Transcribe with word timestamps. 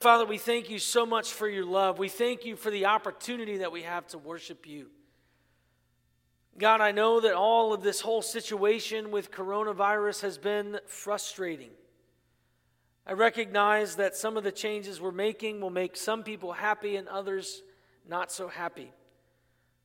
Father, 0.00 0.24
we 0.24 0.38
thank 0.38 0.70
you 0.70 0.78
so 0.78 1.04
much 1.04 1.30
for 1.30 1.46
your 1.46 1.66
love. 1.66 1.98
We 1.98 2.08
thank 2.08 2.46
you 2.46 2.56
for 2.56 2.70
the 2.70 2.86
opportunity 2.86 3.58
that 3.58 3.70
we 3.70 3.82
have 3.82 4.06
to 4.08 4.18
worship 4.18 4.66
you. 4.66 4.86
God, 6.56 6.80
I 6.80 6.90
know 6.90 7.20
that 7.20 7.34
all 7.34 7.74
of 7.74 7.82
this 7.82 8.00
whole 8.00 8.22
situation 8.22 9.10
with 9.10 9.30
coronavirus 9.30 10.22
has 10.22 10.38
been 10.38 10.80
frustrating. 10.86 11.68
I 13.06 13.12
recognize 13.12 13.96
that 13.96 14.16
some 14.16 14.38
of 14.38 14.42
the 14.42 14.52
changes 14.52 15.02
we're 15.02 15.10
making 15.10 15.60
will 15.60 15.68
make 15.68 15.98
some 15.98 16.22
people 16.22 16.52
happy 16.52 16.96
and 16.96 17.06
others 17.06 17.62
not 18.08 18.32
so 18.32 18.48
happy. 18.48 18.92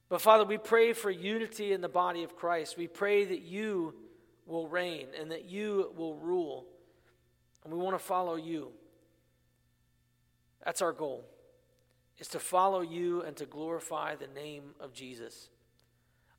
But 0.07 0.21
Father, 0.21 0.45
we 0.45 0.57
pray 0.57 0.93
for 0.93 1.11
unity 1.11 1.73
in 1.73 1.81
the 1.81 1.89
body 1.89 2.23
of 2.23 2.37
Christ. 2.37 2.77
We 2.77 2.87
pray 2.87 3.25
that 3.25 3.41
you 3.41 3.93
will 4.45 4.69
reign 4.69 5.07
and 5.19 5.29
that 5.31 5.43
you 5.43 5.91
will 5.97 6.15
rule. 6.15 6.67
And 7.65 7.73
we 7.73 7.79
want 7.79 7.99
to 7.99 8.03
follow 8.03 8.35
you. 8.35 8.71
That's 10.65 10.81
our 10.81 10.91
goal, 10.91 11.23
is 12.17 12.27
to 12.29 12.39
follow 12.39 12.81
you 12.81 13.21
and 13.21 13.37
to 13.37 13.45
glorify 13.45 14.15
the 14.15 14.27
name 14.27 14.63
of 14.79 14.93
Jesus. 14.93 15.49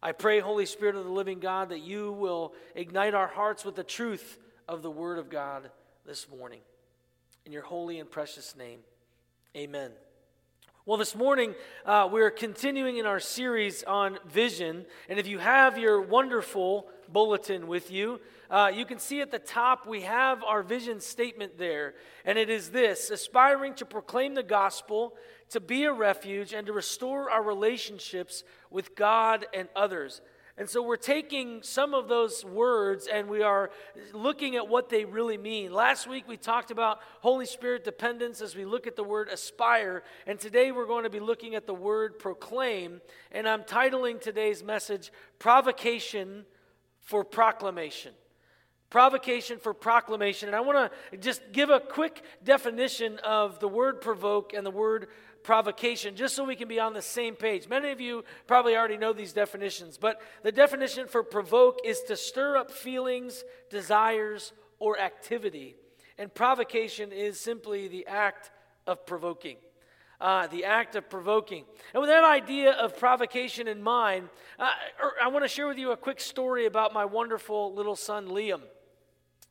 I 0.03 0.13
pray, 0.13 0.41
Holy 0.41 0.67
Spirit 0.67 0.97
of 0.97 1.05
the 1.05 1.11
living 1.11 1.41
God, 1.41 1.71
that 1.71 1.81
you 1.81 2.13
will 2.13 2.53
ignite 2.75 3.15
our 3.15 3.29
hearts 3.29 3.65
with 3.65 3.77
the 3.77 3.85
truth 3.85 4.39
of 4.69 4.83
the 4.83 4.91
Word 4.91 5.19
of 5.19 5.31
God 5.31 5.71
this 6.05 6.29
morning. 6.29 6.61
In 7.45 7.53
your 7.53 7.63
holy 7.63 8.01
and 8.01 8.11
precious 8.11 8.57
name, 8.57 8.81
amen. 9.57 9.93
Well, 10.85 10.99
this 10.99 11.17
morning 11.17 11.55
uh, 11.85 12.09
we're 12.11 12.31
continuing 12.31 12.99
in 12.99 13.07
our 13.07 13.19
series 13.19 13.83
on 13.83 14.19
vision. 14.25 14.87
And 15.09 15.19
if 15.19 15.27
you 15.27 15.39
have 15.39 15.79
your 15.79 16.01
wonderful 16.01 16.87
bulletin 17.13 17.67
with 17.67 17.91
you, 17.91 18.21
uh, 18.51 18.71
you 18.75 18.85
can 18.85 18.99
see 18.99 19.21
at 19.21 19.31
the 19.31 19.39
top 19.39 19.87
we 19.87 20.03
have 20.03 20.43
our 20.45 20.63
vision 20.63 21.01
statement 21.01 21.59
there. 21.59 21.95
And 22.25 22.39
it 22.39 22.51
is 22.51 22.71
this 22.71 23.11
aspiring 23.11 23.75
to 23.75 23.85
proclaim 23.85 24.35
the 24.35 24.43
gospel, 24.43 25.15
to 25.51 25.61
be 25.61 25.85
a 25.85 25.93
refuge, 25.93 26.53
and 26.53 26.67
to 26.67 26.73
restore 26.73 27.31
our 27.31 27.43
relationships 27.43 28.45
with 28.71 28.95
God 28.95 29.47
and 29.53 29.69
others. 29.75 30.21
And 30.59 30.71
so 30.71 30.83
we're 30.83 30.97
taking 30.97 31.63
some 31.63 31.93
of 31.93 32.09
those 32.09 32.43
words 32.43 33.09
and 33.13 33.29
we 33.29 33.43
are 33.43 33.71
looking 34.15 34.57
at 34.57 34.67
what 34.67 34.89
they 34.89 35.05
really 35.05 35.37
mean. 35.37 35.71
Last 35.71 36.07
week 36.07 36.27
we 36.27 36.39
talked 36.39 36.71
about 36.71 37.01
Holy 37.21 37.45
Spirit 37.45 37.85
dependence 37.85 38.41
as 38.41 38.57
we 38.57 38.65
look 38.65 38.87
at 38.87 38.97
the 38.97 39.05
word 39.05 39.29
aspire. 39.29 40.03
And 40.27 40.41
today 40.41 40.73
we're 40.73 40.87
going 40.87 41.05
to 41.05 41.11
be 41.11 41.21
looking 41.21 41.57
at 41.57 41.67
the 41.67 41.75
word 41.75 42.19
proclaim. 42.19 43.03
And 43.33 43.47
I'm 43.47 43.65
titling 43.65 44.19
today's 44.19 44.65
message 44.65 45.13
Provocation 45.39 46.47
for 47.03 47.23
Proclamation. 47.23 48.13
Provocation 48.97 49.59
for 49.59 49.75
proclamation. 49.75 50.49
And 50.49 50.57
I 50.57 50.61
want 50.61 50.91
to 51.13 51.19
just 51.19 51.53
give 51.53 51.69
a 51.69 51.81
quick 51.81 52.23
definition 52.43 53.19
of 53.19 53.61
the 53.61 53.69
word 53.69 54.01
provoke 54.01 54.55
and 54.55 54.65
the 54.65 54.71
word 54.71 55.09
provocation, 55.43 56.17
just 56.17 56.35
so 56.35 56.45
we 56.45 56.57
can 56.57 56.67
be 56.67 56.81
on 56.81 56.95
the 56.95 57.03
same 57.03 57.35
page. 57.35 57.69
Many 57.69 57.91
of 57.91 58.01
you 58.01 58.25
probably 58.47 58.75
already 58.75 58.97
know 58.97 59.13
these 59.13 59.35
definitions, 59.35 59.99
but 59.99 60.23
the 60.43 60.51
definition 60.51 61.09
for 61.09 61.23
provoke 61.23 61.81
is 61.85 62.01
to 62.05 62.17
stir 62.17 62.57
up 62.57 62.71
feelings, 62.71 63.45
desires, 63.69 64.55
or 64.79 64.99
activity. 64.99 65.77
And 66.17 66.33
provocation 66.33 67.13
is 67.13 67.39
simply 67.39 67.89
the 67.89 68.07
act 68.07 68.51
of 68.87 69.05
provoking. 69.05 69.59
Uh, 70.23 70.47
the 70.47 70.65
act 70.65 70.97
of 70.97 71.11
provoking. 71.11 71.67
And 71.93 72.01
with 72.01 72.09
that 72.09 72.25
idea 72.25 72.73
of 72.73 72.99
provocation 72.99 73.69
in 73.69 73.83
mind, 73.83 74.31
uh, 74.59 74.71
er, 75.03 75.13
I 75.23 75.29
want 75.29 75.45
to 75.45 75.49
share 75.49 75.67
with 75.67 75.77
you 75.77 75.91
a 75.91 75.99
quick 75.99 76.19
story 76.19 76.65
about 76.65 76.95
my 76.95 77.05
wonderful 77.05 77.75
little 77.75 77.95
son, 77.95 78.29
Liam. 78.29 78.63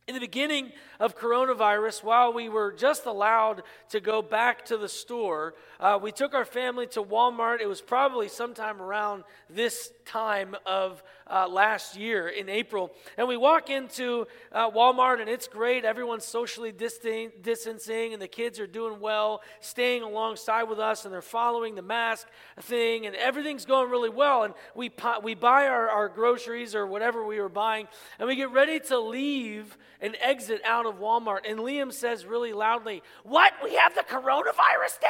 In 0.08 0.14
the 0.14 0.20
beginning 0.20 0.70
of 1.00 1.18
coronavirus, 1.18 2.04
while 2.04 2.32
we 2.32 2.48
were 2.48 2.70
just 2.70 3.06
allowed 3.06 3.64
to 3.88 3.98
go 3.98 4.22
back 4.22 4.64
to 4.66 4.76
the 4.76 4.88
store, 4.88 5.54
uh, 5.80 5.98
we 6.00 6.12
took 6.12 6.32
our 6.32 6.44
family 6.44 6.86
to 6.88 7.02
Walmart. 7.02 7.60
It 7.60 7.66
was 7.66 7.80
probably 7.80 8.28
sometime 8.28 8.80
around 8.80 9.24
this 9.50 9.90
time 10.04 10.54
of 10.64 11.02
uh, 11.28 11.48
last 11.48 11.96
year 11.96 12.28
in 12.28 12.48
April. 12.48 12.92
And 13.16 13.26
we 13.28 13.36
walk 13.36 13.70
into 13.70 14.26
uh, 14.52 14.70
Walmart, 14.70 15.20
and 15.20 15.28
it's 15.28 15.48
great. 15.48 15.84
Everyone's 15.84 16.24
socially 16.24 16.72
distancing, 16.72 18.12
and 18.12 18.22
the 18.22 18.28
kids 18.28 18.60
are 18.60 18.66
doing 18.66 19.00
well, 19.00 19.42
staying 19.60 20.02
alongside 20.02 20.64
with 20.64 20.78
us, 20.78 21.04
and 21.04 21.12
they're 21.12 21.22
following 21.22 21.74
the 21.74 21.82
mask 21.82 22.26
thing, 22.60 23.06
and 23.06 23.16
everything's 23.16 23.64
going 23.64 23.90
really 23.90 24.10
well. 24.10 24.44
And 24.44 24.54
we, 24.74 24.90
we 25.22 25.34
buy 25.34 25.66
our, 25.66 25.88
our 25.88 26.08
groceries 26.08 26.74
or 26.74 26.86
whatever 26.86 27.24
we 27.24 27.40
were 27.40 27.48
buying, 27.48 27.88
and 28.18 28.28
we 28.28 28.36
get 28.36 28.52
ready 28.52 28.80
to 28.80 28.98
leave 28.98 29.76
and 30.00 30.16
exit 30.20 30.60
out 30.64 30.86
of 30.86 30.96
Walmart. 31.00 31.40
And 31.48 31.58
Liam 31.58 31.92
says 31.92 32.24
really 32.24 32.52
loudly, 32.52 33.02
What? 33.24 33.52
We 33.64 33.74
have 33.74 33.94
the 33.94 34.02
coronavirus, 34.02 35.00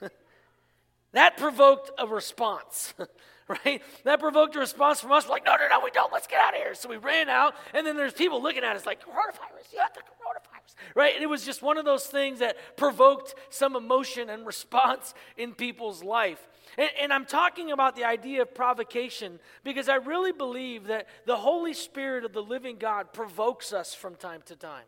Dad? 0.00 0.10
that 1.12 1.36
provoked 1.36 1.90
a 1.98 2.06
response. 2.06 2.94
right? 3.64 3.82
That 4.04 4.20
provoked 4.20 4.56
a 4.56 4.58
response 4.58 5.00
from 5.00 5.12
us, 5.12 5.26
We're 5.26 5.32
like, 5.32 5.44
no, 5.44 5.56
no, 5.56 5.68
no, 5.68 5.80
we 5.84 5.90
don't. 5.90 6.12
Let's 6.12 6.26
get 6.26 6.40
out 6.40 6.54
of 6.54 6.60
here. 6.60 6.74
So 6.74 6.88
we 6.88 6.96
ran 6.96 7.28
out, 7.28 7.54
and 7.74 7.86
then 7.86 7.96
there's 7.96 8.12
people 8.12 8.42
looking 8.42 8.64
at 8.64 8.74
us 8.76 8.86
like, 8.86 9.02
coronavirus, 9.02 9.72
you 9.72 9.80
have 9.80 9.92
the 9.92 10.00
coronavirus, 10.00 10.74
right? 10.94 11.14
And 11.14 11.22
it 11.22 11.28
was 11.28 11.44
just 11.44 11.62
one 11.62 11.76
of 11.76 11.84
those 11.84 12.06
things 12.06 12.38
that 12.38 12.56
provoked 12.76 13.34
some 13.50 13.76
emotion 13.76 14.30
and 14.30 14.46
response 14.46 15.14
in 15.36 15.52
people's 15.52 16.02
life. 16.02 16.46
And, 16.78 16.88
and, 17.00 17.12
I'm 17.12 17.26
talking 17.26 17.70
about 17.70 17.94
the 17.94 18.04
idea 18.04 18.42
of 18.42 18.52
provocation 18.54 19.38
because 19.62 19.88
I 19.88 19.96
really 19.96 20.32
believe 20.32 20.88
that 20.88 21.06
the 21.24 21.36
Holy 21.36 21.72
Spirit 21.72 22.24
of 22.24 22.32
the 22.32 22.42
living 22.42 22.78
God 22.78 23.12
provokes 23.12 23.72
us 23.72 23.94
from 23.94 24.16
time 24.16 24.42
to 24.46 24.56
time. 24.56 24.86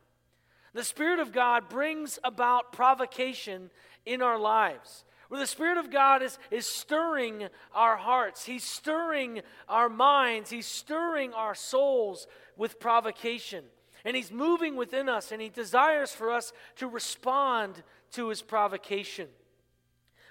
The 0.72 0.82
Spirit 0.82 1.20
of 1.20 1.32
God 1.32 1.68
brings 1.68 2.18
about 2.24 2.72
provocation 2.72 3.70
in 4.04 4.20
our 4.20 4.38
lives. 4.38 5.04
Where 5.28 5.40
the 5.40 5.46
Spirit 5.46 5.78
of 5.78 5.90
God 5.90 6.22
is, 6.22 6.38
is 6.50 6.66
stirring 6.66 7.48
our 7.74 7.96
hearts, 7.96 8.44
He's 8.44 8.64
stirring 8.64 9.40
our 9.68 9.88
minds, 9.88 10.50
He's 10.50 10.66
stirring 10.66 11.32
our 11.32 11.54
souls 11.54 12.26
with 12.56 12.78
provocation. 12.78 13.64
And 14.04 14.14
He's 14.14 14.30
moving 14.30 14.76
within 14.76 15.08
us, 15.08 15.32
and 15.32 15.42
He 15.42 15.48
desires 15.48 16.12
for 16.12 16.30
us 16.30 16.52
to 16.76 16.86
respond 16.86 17.82
to 18.12 18.28
His 18.28 18.40
provocation. 18.40 19.28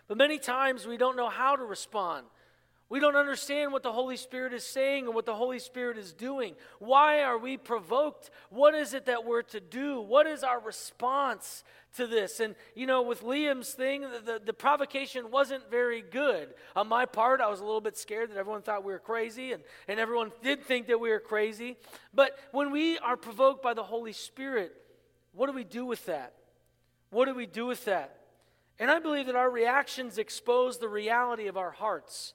But 0.07 0.17
many 0.17 0.37
times 0.37 0.85
we 0.85 0.97
don't 0.97 1.17
know 1.17 1.29
how 1.29 1.55
to 1.55 1.63
respond. 1.63 2.25
We 2.87 2.99
don't 2.99 3.15
understand 3.15 3.73
what 3.73 3.81
the 3.81 3.91
Holy 3.91 4.15
Spirit 4.15 4.53
is 4.53 4.63
saying 4.63 5.07
and 5.07 5.15
what 5.15 5.25
the 5.25 5.33
Holy 5.33 5.57
Spirit 5.57 5.97
is 5.97 6.13
doing. 6.13 6.55
Why 6.77 7.23
are 7.23 7.37
we 7.37 7.57
provoked? 7.57 8.29
What 8.51 8.75
is 8.75 8.93
it 8.93 9.07
that 9.07 9.25
we're 9.25 9.41
to 9.41 9.59
do? 9.59 9.99
What 9.99 10.27
is 10.27 10.43
our 10.43 10.59
response 10.59 11.63
to 11.97 12.07
this? 12.07 12.39
And, 12.39 12.55
you 12.75 12.85
know, 12.85 13.01
with 13.01 13.23
Liam's 13.23 13.71
thing, 13.71 14.01
the, 14.01 14.21
the, 14.23 14.41
the, 14.45 14.53
provocation 14.53 15.31
wasn't 15.31 15.69
very 15.69 16.01
good. 16.01 16.49
On 16.75 16.87
my 16.87 17.05
part, 17.05 17.41
I 17.41 17.49
was 17.49 17.59
a 17.59 17.65
little 17.65 17.81
bit 17.81 17.97
scared 17.97 18.31
that 18.31 18.37
everyone 18.37 18.61
thought 18.61 18.83
we 18.83 18.93
were 18.93 18.99
crazy, 18.99 19.51
and, 19.51 19.63
and 19.87 19.99
everyone 19.99 20.31
did 20.41 20.63
think 20.63 20.87
that 20.87 20.99
we 20.99 21.09
were 21.09 21.19
crazy. 21.19 21.77
But 22.13 22.37
when 22.51 22.71
we 22.71 22.97
are 22.99 23.17
provoked 23.17 23.61
by 23.61 23.73
the 23.73 23.83
Holy 23.83 24.13
Spirit, 24.13 24.73
what 25.33 25.47
do 25.47 25.53
we 25.53 25.63
do 25.63 25.85
with 25.85 26.05
that? 26.05 26.33
What 27.09 27.25
do 27.25 27.35
we 27.35 27.45
do 27.45 27.65
with 27.65 27.85
that? 27.85 28.17
And 28.79 28.91
I 28.91 28.99
believe 28.99 29.27
that 29.27 29.35
our 29.35 29.49
reactions 29.49 30.17
expose 30.17 30.77
the 30.77 30.89
reality 30.89 31.47
of 31.47 31.57
our 31.57 31.71
hearts. 31.71 32.33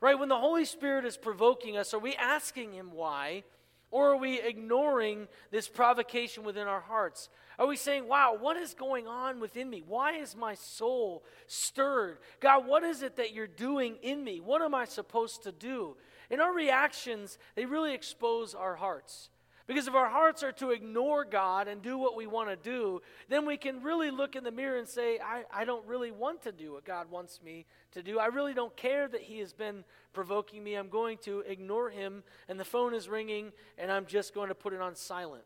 Right? 0.00 0.18
When 0.18 0.28
the 0.28 0.38
Holy 0.38 0.64
Spirit 0.64 1.04
is 1.04 1.16
provoking 1.16 1.76
us, 1.76 1.94
are 1.94 1.98
we 1.98 2.14
asking 2.16 2.72
Him 2.72 2.90
why? 2.92 3.44
Or 3.92 4.12
are 4.12 4.16
we 4.16 4.40
ignoring 4.40 5.28
this 5.50 5.68
provocation 5.68 6.44
within 6.44 6.66
our 6.66 6.80
hearts? 6.80 7.28
Are 7.58 7.66
we 7.66 7.76
saying, 7.76 8.08
wow, 8.08 8.34
what 8.40 8.56
is 8.56 8.72
going 8.72 9.06
on 9.06 9.38
within 9.38 9.68
me? 9.68 9.84
Why 9.86 10.14
is 10.16 10.34
my 10.34 10.54
soul 10.54 11.22
stirred? 11.46 12.18
God, 12.40 12.66
what 12.66 12.82
is 12.82 13.02
it 13.02 13.16
that 13.16 13.34
you're 13.34 13.46
doing 13.46 13.96
in 14.02 14.24
me? 14.24 14.40
What 14.40 14.62
am 14.62 14.74
I 14.74 14.86
supposed 14.86 15.42
to 15.42 15.52
do? 15.52 15.96
And 16.30 16.40
our 16.40 16.54
reactions, 16.54 17.36
they 17.54 17.66
really 17.66 17.92
expose 17.92 18.54
our 18.54 18.74
hearts. 18.74 19.28
Because 19.72 19.88
if 19.88 19.94
our 19.94 20.10
hearts 20.10 20.42
are 20.42 20.52
to 20.52 20.70
ignore 20.70 21.24
God 21.24 21.66
and 21.66 21.80
do 21.80 21.96
what 21.96 22.14
we 22.14 22.26
want 22.26 22.50
to 22.50 22.56
do, 22.56 23.00
then 23.30 23.46
we 23.46 23.56
can 23.56 23.82
really 23.82 24.10
look 24.10 24.36
in 24.36 24.44
the 24.44 24.50
mirror 24.50 24.76
and 24.76 24.86
say, 24.86 25.18
I, 25.18 25.44
I 25.50 25.64
don't 25.64 25.86
really 25.86 26.10
want 26.10 26.42
to 26.42 26.52
do 26.52 26.74
what 26.74 26.84
God 26.84 27.10
wants 27.10 27.40
me 27.42 27.64
to 27.92 28.02
do. 28.02 28.18
I 28.18 28.26
really 28.26 28.52
don't 28.52 28.76
care 28.76 29.08
that 29.08 29.22
He 29.22 29.38
has 29.38 29.54
been 29.54 29.82
provoking 30.12 30.62
me. 30.62 30.74
I'm 30.74 30.90
going 30.90 31.16
to 31.22 31.40
ignore 31.40 31.88
Him, 31.88 32.22
and 32.50 32.60
the 32.60 32.66
phone 32.66 32.92
is 32.92 33.08
ringing, 33.08 33.50
and 33.78 33.90
I'm 33.90 34.04
just 34.04 34.34
going 34.34 34.48
to 34.48 34.54
put 34.54 34.74
it 34.74 34.82
on 34.82 34.94
silent. 34.94 35.44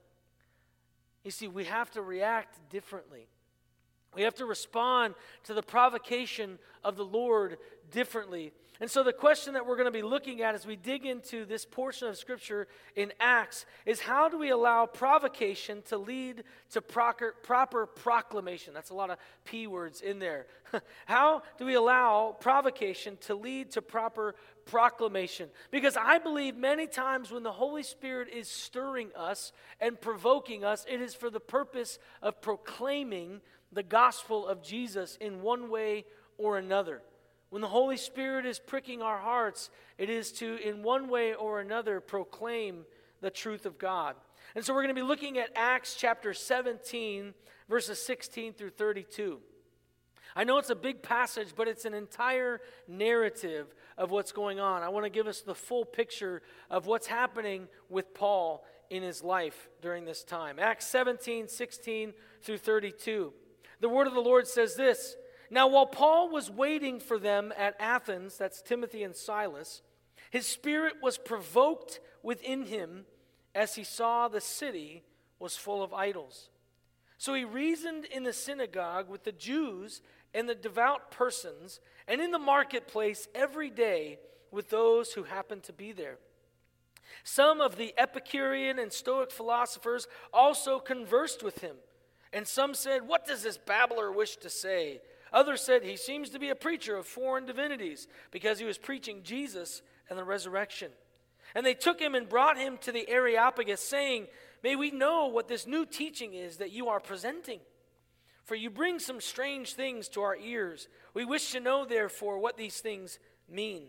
You 1.23 1.31
see, 1.31 1.47
we 1.47 1.63
have 1.67 1.93
to 1.93 2.03
react 2.03 2.69
differently. 2.69 3.29
We 4.17 4.23
have 4.23 4.35
to 4.37 4.47
respond 4.47 5.15
to 5.45 5.55
the 5.55 5.63
provocation 5.63 6.59
of 6.83 6.97
the 6.97 7.05
Lord 7.05 7.59
differently. 7.93 8.53
And 8.81 8.91
so, 8.91 9.03
the 9.03 9.13
question 9.13 9.55
that 9.55 9.67
we're 9.67 9.77
going 9.77 9.87
to 9.87 9.91
be 9.91 10.03
looking 10.03 10.43
at 10.43 10.55
as 10.55 10.67
we 10.67 10.77
dig 10.77 11.07
into 11.07 11.47
this 11.47 11.65
portion 11.65 12.09
of 12.09 12.17
Scripture 12.19 12.69
in 12.95 13.13
Acts 13.21 13.65
is 13.87 14.01
how 14.01 14.29
do 14.29 14.39
we 14.39 14.51
allow 14.51 14.85
provocation 14.85 15.81
to 15.89 15.97
lead 15.97 16.45
to 16.73 16.83
proper, 16.83 17.35
proper 17.43 17.87
proclamation? 17.87 18.75
That's 18.75 18.91
a 18.91 18.95
lot 18.95 19.11
of 19.11 19.19
P 19.45 19.67
words 19.67 20.03
in 20.03 20.19
there. 20.19 20.47
how 21.07 21.43
do 21.59 21.65
we 21.65 21.75
allow 21.75 22.37
provocation 22.39 23.17
to 23.23 23.35
lead 23.35 23.71
to 23.73 23.83
proper 23.83 24.35
proclamation? 24.67 25.49
Because 25.71 25.97
I 25.97 26.19
believe 26.19 26.55
many 26.55 26.87
times 26.87 27.31
when 27.31 27.45
the 27.45 27.53
Holy 27.53 27.83
Spirit 27.83 28.29
is 28.29 28.47
stirring 28.47 29.09
us 29.17 29.53
and 29.81 29.99
provoking 29.99 30.65
us, 30.65 30.85
it 30.87 31.01
is 31.01 31.15
for 31.15 31.31
the 31.31 31.41
purpose 31.41 31.99
of 32.21 32.43
proclaiming 32.43 33.41
the 33.77 33.83
gospel 33.83 34.49
of 34.49 34.63
Jesus 34.63 35.19
in 35.21 35.43
one 35.43 35.69
way 35.69 36.07
or 36.39 36.57
another. 36.57 37.03
When 37.51 37.61
the 37.61 37.69
Holy 37.69 37.99
Spirit 37.99 38.47
is 38.47 38.59
pricking 38.59 39.03
our 39.03 39.19
hearts, 39.19 39.71
it 39.99 40.09
is 40.09 40.33
to, 40.33 40.57
in 40.67 40.83
one 40.83 41.09
way 41.09 41.35
or 41.35 41.61
another, 41.61 42.01
proclaim 42.01 42.87
the 43.21 43.31
truth 43.31 43.67
of 43.67 43.79
God. 43.79 44.17
And 44.55 44.65
so 44.65 44.73
we're 44.73 44.83
going 44.83 44.95
to 44.95 45.01
be 45.01 45.07
looking 45.07 45.37
at 45.37 45.51
Acts 45.55 45.95
chapter 45.95 46.33
17, 46.33 47.35
verses 47.69 48.05
16 48.05 48.55
through 48.55 48.71
32. 48.71 49.41
I 50.35 50.45
know 50.45 50.57
it's 50.57 50.71
a 50.71 50.75
big 50.75 51.03
passage, 51.03 51.49
but 51.55 51.69
it's 51.69 51.85
an 51.85 51.93
entire 51.93 52.63
narrative 52.89 53.75
of 53.99 54.11
what's 54.11 54.33
going 54.33 54.59
on. 54.59 54.83
I 54.83 54.89
want 54.89 55.05
to 55.05 55.11
give 55.11 55.27
us 55.27 55.43
the 55.43 55.55
full 55.55 55.85
picture 55.85 56.41
of 56.71 56.87
what's 56.87 57.07
happening 57.07 57.69
with 57.91 58.15
Paul 58.15 58.65
in 58.89 59.03
his 59.03 59.23
life 59.23 59.69
during 59.83 60.07
this 60.07 60.25
time. 60.25 60.59
Acts 60.59 60.87
17, 60.87 61.49
16 61.49 62.15
through 62.41 62.59
32. 62.59 63.35
The 63.81 63.89
word 63.89 64.07
of 64.07 64.15
the 64.15 64.21
Lord 64.21 64.47
says 64.47 64.75
this 64.75 65.17
Now, 65.51 65.69
while 65.69 65.87
Paul 65.87 66.31
was 66.31 66.51
waiting 66.51 67.01
for 67.01 67.19
them 67.19 67.53
at 67.57 67.77
Athens, 67.81 68.37
that's 68.37 68.63
Timothy 68.63 69.03
and 69.03 69.15
Silas, 69.15 69.83
his 70.31 70.47
spirit 70.47 70.95
was 71.03 71.19
provoked 71.19 72.01
within 72.23 72.65
him 72.65 73.05
as 73.55 73.75
he 73.75 73.85
saw 73.85 74.29
the 74.29 74.41
city 74.41 75.03
was 75.39 75.57
full 75.57 75.83
of 75.83 75.95
idols. 75.95 76.51
So 77.19 77.35
he 77.35 77.45
reasoned 77.45 78.05
in 78.05 78.25
the 78.25 78.33
synagogue 78.33 79.09
with 79.09 79.25
the 79.25 79.33
Jews 79.33 80.03
and 80.35 80.49
the 80.49 80.55
devout 80.55 81.11
persons, 81.11 81.81
and 82.07 82.21
in 82.21 82.31
the 82.31 82.39
marketplace 82.39 83.27
every 83.35 83.71
day 83.71 84.19
with 84.51 84.69
those 84.69 85.15
who 85.15 85.23
happened 85.23 85.63
to 85.63 85.73
be 85.73 85.93
there. 85.93 86.19
Some 87.25 87.61
of 87.61 87.77
the 87.77 87.95
Epicurean 87.97 88.79
and 88.79 88.93
Stoic 88.93 89.31
philosophers 89.31 90.07
also 90.33 90.79
conversed 90.79 91.43
with 91.43 91.61
him. 91.61 91.77
And 92.37 92.47
some 92.47 92.75
said, 92.75 93.09
What 93.09 93.27
does 93.27 93.43
this 93.43 93.57
babbler 93.57 94.13
wish 94.13 94.37
to 94.37 94.51
say? 94.51 95.01
Others 95.33 95.63
said, 95.63 95.83
He 95.83 95.97
seems 95.97 96.29
to 96.29 96.39
be 96.39 96.51
a 96.51 96.55
preacher 96.55 96.95
of 96.95 97.07
foreign 97.07 97.47
divinities 97.47 98.09
because 98.31 98.59
he 98.59 98.67
was 98.67 98.77
preaching 98.77 99.23
Jesus 99.23 99.81
and 100.11 100.19
the 100.19 100.23
resurrection. 100.23 100.91
And 101.55 101.65
they 101.65 101.73
took 101.73 101.99
him 101.99 102.15
and 102.15 102.29
brought 102.29 102.59
him 102.59 102.77
to 102.83 102.93
the 102.93 103.09
Areopagus, 103.09 103.81
saying, 103.81 104.27
May 104.63 104.77
we 104.77 104.91
know 104.91 105.29
what 105.29 105.49
this 105.49 105.67
new 105.67 105.87
teaching 105.87 106.35
is 106.35 106.59
that 106.59 106.73
you 106.73 106.89
are 106.89 107.01
presenting. 107.01 107.61
For 108.45 108.55
you 108.55 108.69
bring 108.69 108.99
some 108.99 109.23
strange 109.23 109.73
things 109.73 110.07
to 110.09 110.21
our 110.21 110.37
ears. 110.37 110.89
We 111.15 111.25
wish 111.25 111.53
to 111.53 111.61
know, 111.61 111.87
therefore, 111.87 112.39
what 112.39 112.59
these 112.59 112.81
things 112.81 113.19
mean. 113.49 113.85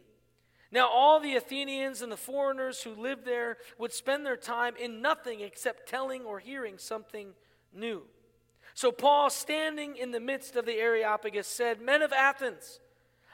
Now, 0.72 0.88
all 0.88 1.20
the 1.20 1.36
Athenians 1.36 2.02
and 2.02 2.10
the 2.10 2.16
foreigners 2.16 2.82
who 2.82 2.92
lived 2.92 3.26
there 3.26 3.58
would 3.78 3.92
spend 3.92 4.26
their 4.26 4.38
time 4.38 4.76
in 4.80 5.02
nothing 5.02 5.42
except 5.42 5.90
telling 5.90 6.24
or 6.24 6.40
hearing 6.40 6.78
something 6.78 7.34
new. 7.74 8.04
So, 8.78 8.92
Paul, 8.92 9.32
standing 9.32 9.96
in 9.96 10.12
the 10.12 10.20
midst 10.20 10.56
of 10.56 10.68
the 10.68 10.76
Areopagus, 10.76 11.48
said, 11.48 11.82
Men 11.82 12.04
of 12.04 12.14
Athens, 12.14 12.80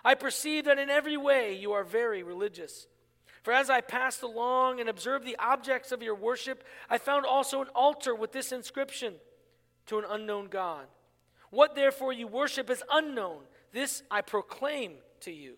I 0.01 0.15
perceive 0.15 0.63
that 0.63 0.79
in 0.79 0.89
every 0.89 1.17
way 1.17 1.53
you 1.53 1.73
are 1.73 1.83
very 1.83 2.23
religious. 2.23 2.87
For 3.41 3.51
as 3.51 3.69
I 3.69 3.81
passed 3.81 4.23
along 4.23 4.79
and 4.79 4.87
observed 4.87 5.25
the 5.25 5.35
objects 5.39 5.91
of 5.91 6.01
your 6.01 6.15
worship, 6.15 6.63
I 6.89 6.97
found 6.97 7.25
also 7.25 7.61
an 7.61 7.67
altar 7.75 8.15
with 8.15 8.31
this 8.31 8.53
inscription 8.53 9.15
To 9.87 9.99
an 9.99 10.05
unknown 10.09 10.47
God. 10.47 10.85
What 11.49 11.75
therefore 11.75 12.13
you 12.13 12.25
worship 12.25 12.69
is 12.69 12.81
unknown. 12.89 13.41
This 13.73 14.01
I 14.09 14.21
proclaim 14.21 14.93
to 15.19 15.31
you. 15.33 15.57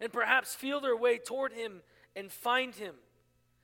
and 0.00 0.12
perhaps 0.12 0.54
feel 0.54 0.80
their 0.80 0.96
way 0.96 1.18
toward 1.18 1.52
him 1.52 1.82
and 2.14 2.30
find 2.30 2.74
him. 2.74 2.94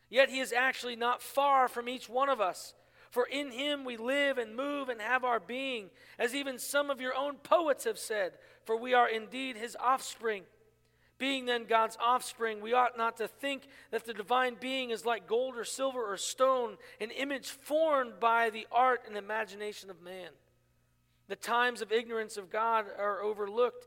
Yet 0.09 0.31
he 0.31 0.41
is 0.41 0.53
actually 0.53 0.97
not 0.97 1.23
far 1.23 1.69
from 1.69 1.89
each 1.89 2.09
one 2.09 2.29
of 2.29 2.41
us. 2.41 2.75
For 3.11 3.27
in 3.27 3.51
him 3.51 3.85
we 3.85 3.97
live 3.97 4.39
and 4.39 4.55
move 4.55 4.89
and 4.89 5.01
have 5.01 5.25
our 5.25 5.41
being, 5.41 5.91
as 6.19 6.35
even 6.35 6.59
some 6.59 6.91
of 6.91 7.01
your 7.01 7.15
own 7.15 7.37
poets 7.37 7.85
have 7.85 7.99
said, 7.99 8.33
for 8.65 8.77
we 8.77 8.93
are 8.93 9.09
indeed 9.09 9.57
his 9.57 9.77
offspring. 9.81 10.43
Being 11.19 11.47
then 11.47 11.65
God's 11.65 11.97
offspring, 12.01 12.61
we 12.61 12.75
ought 12.75 12.97
not 12.97 13.17
to 13.17 13.27
think 13.27 13.67
that 13.91 14.05
the 14.05 14.15
divine 14.15 14.57
being 14.61 14.91
is 14.91 15.05
like 15.05 15.27
gold 15.27 15.57
or 15.57 15.65
silver 15.65 16.13
or 16.13 16.17
stone, 16.17 16.77
an 17.01 17.11
image 17.11 17.49
formed 17.49 18.21
by 18.21 18.51
the 18.51 18.67
art 18.71 19.03
and 19.07 19.17
imagination 19.17 19.91
of 19.91 20.01
man. 20.01 20.31
The 21.27 21.37
times 21.37 21.83
of 21.83 21.93
ignorance 21.93 22.37
of 22.37 22.51
God 22.51 22.87
are 22.97 23.21
overlooked. 23.21 23.87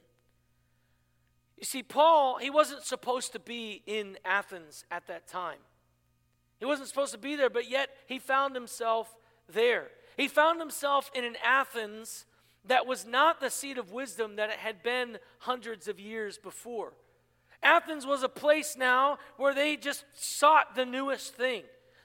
You 1.61 1.65
see, 1.65 1.83
Paul, 1.83 2.37
he 2.37 2.49
wasn't 2.49 2.83
supposed 2.83 3.33
to 3.33 3.39
be 3.39 3.83
in 3.85 4.17
Athens 4.25 4.83
at 4.89 5.05
that 5.07 5.27
time. 5.27 5.59
He 6.59 6.65
wasn't 6.65 6.89
supposed 6.89 7.13
to 7.13 7.19
be 7.19 7.35
there, 7.35 7.51
but 7.51 7.69
yet 7.69 7.89
he 8.07 8.17
found 8.17 8.55
himself 8.55 9.15
there. 9.47 9.89
He 10.17 10.27
found 10.27 10.59
himself 10.59 11.11
in 11.13 11.23
an 11.23 11.35
Athens 11.45 12.25
that 12.65 12.87
was 12.87 13.05
not 13.05 13.39
the 13.39 13.51
seat 13.51 13.77
of 13.77 13.91
wisdom 13.91 14.37
that 14.37 14.49
it 14.49 14.57
had 14.57 14.81
been 14.81 15.19
hundreds 15.37 15.87
of 15.87 15.99
years 15.99 16.39
before. 16.39 16.93
Athens 17.61 18.07
was 18.07 18.23
a 18.23 18.29
place 18.29 18.75
now 18.75 19.19
where 19.37 19.53
they 19.53 19.77
just 19.77 20.03
sought 20.13 20.75
the 20.75 20.85
newest 20.85 21.35
thing. 21.35 21.61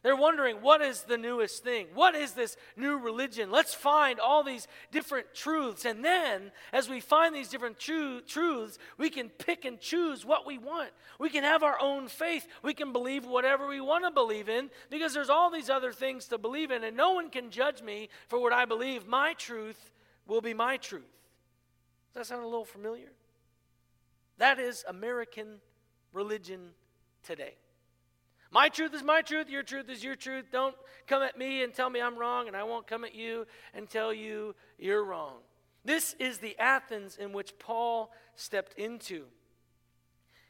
They're 0.06 0.14
wondering, 0.14 0.58
what 0.62 0.82
is 0.82 1.02
the 1.02 1.18
newest 1.18 1.64
thing? 1.64 1.88
What 1.92 2.14
is 2.14 2.30
this 2.30 2.56
new 2.76 2.96
religion? 2.96 3.50
Let's 3.50 3.74
find 3.74 4.20
all 4.20 4.44
these 4.44 4.68
different 4.92 5.34
truths. 5.34 5.84
And 5.84 6.04
then, 6.04 6.52
as 6.72 6.88
we 6.88 7.00
find 7.00 7.34
these 7.34 7.48
different 7.48 7.80
tru- 7.80 8.20
truths, 8.20 8.78
we 8.98 9.10
can 9.10 9.30
pick 9.30 9.64
and 9.64 9.80
choose 9.80 10.24
what 10.24 10.46
we 10.46 10.58
want. 10.58 10.90
We 11.18 11.28
can 11.28 11.42
have 11.42 11.64
our 11.64 11.76
own 11.80 12.06
faith. 12.06 12.46
We 12.62 12.72
can 12.72 12.92
believe 12.92 13.26
whatever 13.26 13.66
we 13.66 13.80
want 13.80 14.04
to 14.04 14.12
believe 14.12 14.48
in 14.48 14.70
because 14.90 15.12
there's 15.12 15.28
all 15.28 15.50
these 15.50 15.68
other 15.68 15.92
things 15.92 16.26
to 16.26 16.38
believe 16.38 16.70
in, 16.70 16.84
and 16.84 16.96
no 16.96 17.12
one 17.12 17.28
can 17.28 17.50
judge 17.50 17.82
me 17.82 18.08
for 18.28 18.40
what 18.40 18.52
I 18.52 18.64
believe. 18.64 19.08
My 19.08 19.32
truth 19.32 19.90
will 20.28 20.40
be 20.40 20.54
my 20.54 20.76
truth. 20.76 21.02
Does 22.14 22.14
that 22.14 22.26
sound 22.26 22.44
a 22.44 22.48
little 22.48 22.64
familiar? 22.64 23.10
That 24.38 24.60
is 24.60 24.84
American 24.86 25.56
religion 26.12 26.74
today. 27.24 27.56
My 28.50 28.68
truth 28.68 28.94
is 28.94 29.02
my 29.02 29.22
truth, 29.22 29.50
your 29.50 29.62
truth 29.62 29.88
is 29.90 30.04
your 30.04 30.16
truth. 30.16 30.46
Don't 30.50 30.74
come 31.06 31.22
at 31.22 31.36
me 31.36 31.62
and 31.62 31.74
tell 31.74 31.90
me 31.90 32.00
I'm 32.00 32.16
wrong, 32.18 32.46
and 32.46 32.56
I 32.56 32.62
won't 32.62 32.86
come 32.86 33.04
at 33.04 33.14
you 33.14 33.46
and 33.74 33.88
tell 33.88 34.12
you 34.12 34.54
you're 34.78 35.04
wrong. 35.04 35.34
This 35.84 36.14
is 36.18 36.38
the 36.38 36.58
Athens 36.58 37.16
in 37.16 37.32
which 37.32 37.58
Paul 37.58 38.12
stepped 38.34 38.74
into. 38.74 39.24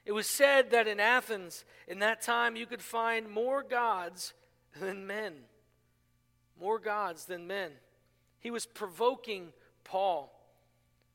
It 0.05 0.13
was 0.13 0.27
said 0.27 0.71
that 0.71 0.87
in 0.87 1.01
Athens, 1.01 1.65
in 1.89 1.99
that 1.99 2.23
time, 2.23 2.55
you 2.55 2.65
could 2.65 2.81
find 2.81 3.29
more 3.29 3.63
gods 3.63 4.35
than 4.79 5.07
men. 5.07 5.35
More 6.61 6.79
gods 6.79 7.25
than 7.25 7.47
men. 7.47 7.73
He 8.39 8.51
was 8.51 8.67
provoking 8.67 9.49
Paul. 9.85 10.33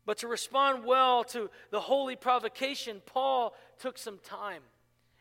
But 0.06 0.18
to 0.20 0.28
respond 0.28 0.84
well 0.84 1.24
to 1.26 1.50
the 1.70 1.80
holy 1.80 2.16
provocation, 2.16 3.02
Paul 3.06 3.54
took 3.80 3.98
some 3.98 4.20
time. 4.24 4.62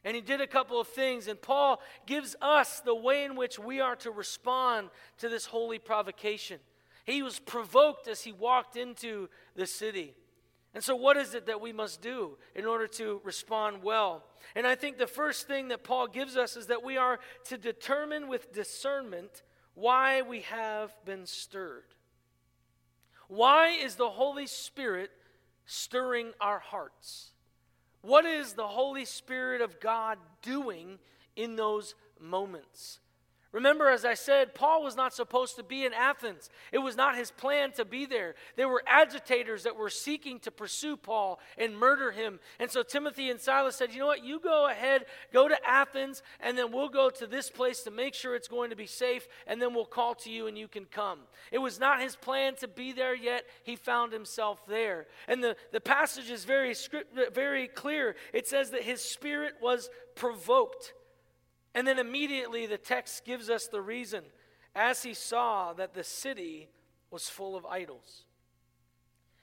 And 0.04 0.14
he 0.14 0.22
did 0.22 0.40
a 0.40 0.46
couple 0.46 0.80
of 0.80 0.88
things, 0.88 1.28
and 1.28 1.40
Paul 1.40 1.80
gives 2.06 2.34
us 2.40 2.80
the 2.80 2.94
way 2.94 3.24
in 3.24 3.36
which 3.36 3.58
we 3.58 3.80
are 3.80 3.96
to 3.96 4.10
respond 4.10 4.88
to 5.18 5.28
this 5.28 5.44
holy 5.44 5.78
provocation. 5.78 6.58
He 7.04 7.22
was 7.22 7.38
provoked 7.38 8.08
as 8.08 8.22
he 8.22 8.32
walked 8.32 8.76
into 8.76 9.28
the 9.54 9.66
city. 9.66 10.14
And 10.72 10.82
so, 10.82 10.94
what 10.94 11.16
is 11.16 11.34
it 11.34 11.46
that 11.46 11.60
we 11.60 11.72
must 11.72 12.00
do 12.00 12.38
in 12.54 12.64
order 12.64 12.86
to 12.86 13.20
respond 13.24 13.82
well? 13.82 14.24
And 14.54 14.66
I 14.66 14.74
think 14.74 14.98
the 14.98 15.06
first 15.06 15.46
thing 15.46 15.68
that 15.68 15.82
Paul 15.84 16.06
gives 16.06 16.36
us 16.36 16.56
is 16.56 16.66
that 16.66 16.84
we 16.84 16.96
are 16.96 17.18
to 17.46 17.58
determine 17.58 18.28
with 18.28 18.52
discernment 18.52 19.42
why 19.74 20.22
we 20.22 20.42
have 20.42 20.94
been 21.04 21.26
stirred. 21.26 21.94
Why 23.28 23.70
is 23.70 23.96
the 23.96 24.10
Holy 24.10 24.46
Spirit 24.46 25.10
stirring 25.66 26.32
our 26.40 26.58
hearts? 26.58 27.29
What 28.02 28.24
is 28.24 28.54
the 28.54 28.66
Holy 28.66 29.04
Spirit 29.04 29.60
of 29.60 29.80
God 29.80 30.18
doing 30.42 30.98
in 31.36 31.56
those 31.56 31.94
moments? 32.18 33.00
Remember, 33.52 33.88
as 33.88 34.04
I 34.04 34.14
said, 34.14 34.54
Paul 34.54 34.84
was 34.84 34.94
not 34.94 35.12
supposed 35.12 35.56
to 35.56 35.64
be 35.64 35.84
in 35.84 35.92
Athens. 35.92 36.50
It 36.70 36.78
was 36.78 36.96
not 36.96 37.16
his 37.16 37.32
plan 37.32 37.72
to 37.72 37.84
be 37.84 38.06
there. 38.06 38.36
There 38.54 38.68
were 38.68 38.84
agitators 38.86 39.64
that 39.64 39.74
were 39.74 39.90
seeking 39.90 40.38
to 40.40 40.52
pursue 40.52 40.96
Paul 40.96 41.40
and 41.58 41.76
murder 41.76 42.12
him. 42.12 42.38
And 42.60 42.70
so 42.70 42.84
Timothy 42.84 43.28
and 43.28 43.40
Silas 43.40 43.74
said, 43.74 43.92
You 43.92 43.98
know 43.98 44.06
what? 44.06 44.24
You 44.24 44.38
go 44.38 44.68
ahead, 44.68 45.06
go 45.32 45.48
to 45.48 45.56
Athens, 45.68 46.22
and 46.38 46.56
then 46.56 46.70
we'll 46.70 46.88
go 46.88 47.10
to 47.10 47.26
this 47.26 47.50
place 47.50 47.82
to 47.82 47.90
make 47.90 48.14
sure 48.14 48.36
it's 48.36 48.46
going 48.46 48.70
to 48.70 48.76
be 48.76 48.86
safe, 48.86 49.26
and 49.48 49.60
then 49.60 49.74
we'll 49.74 49.84
call 49.84 50.14
to 50.16 50.30
you 50.30 50.46
and 50.46 50.56
you 50.56 50.68
can 50.68 50.84
come. 50.84 51.18
It 51.50 51.58
was 51.58 51.80
not 51.80 52.00
his 52.00 52.14
plan 52.14 52.54
to 52.56 52.68
be 52.68 52.92
there 52.92 53.16
yet. 53.16 53.46
He 53.64 53.74
found 53.74 54.12
himself 54.12 54.64
there. 54.68 55.08
And 55.26 55.42
the, 55.42 55.56
the 55.72 55.80
passage 55.80 56.30
is 56.30 56.44
very, 56.44 56.72
script, 56.72 57.34
very 57.34 57.66
clear. 57.66 58.14
It 58.32 58.46
says 58.46 58.70
that 58.70 58.82
his 58.82 59.00
spirit 59.00 59.54
was 59.60 59.90
provoked. 60.14 60.92
And 61.74 61.86
then 61.86 61.98
immediately 61.98 62.66
the 62.66 62.78
text 62.78 63.24
gives 63.24 63.48
us 63.48 63.66
the 63.66 63.80
reason 63.80 64.24
as 64.74 65.02
he 65.02 65.14
saw 65.14 65.72
that 65.74 65.94
the 65.94 66.04
city 66.04 66.68
was 67.10 67.28
full 67.28 67.56
of 67.56 67.66
idols. 67.66 68.24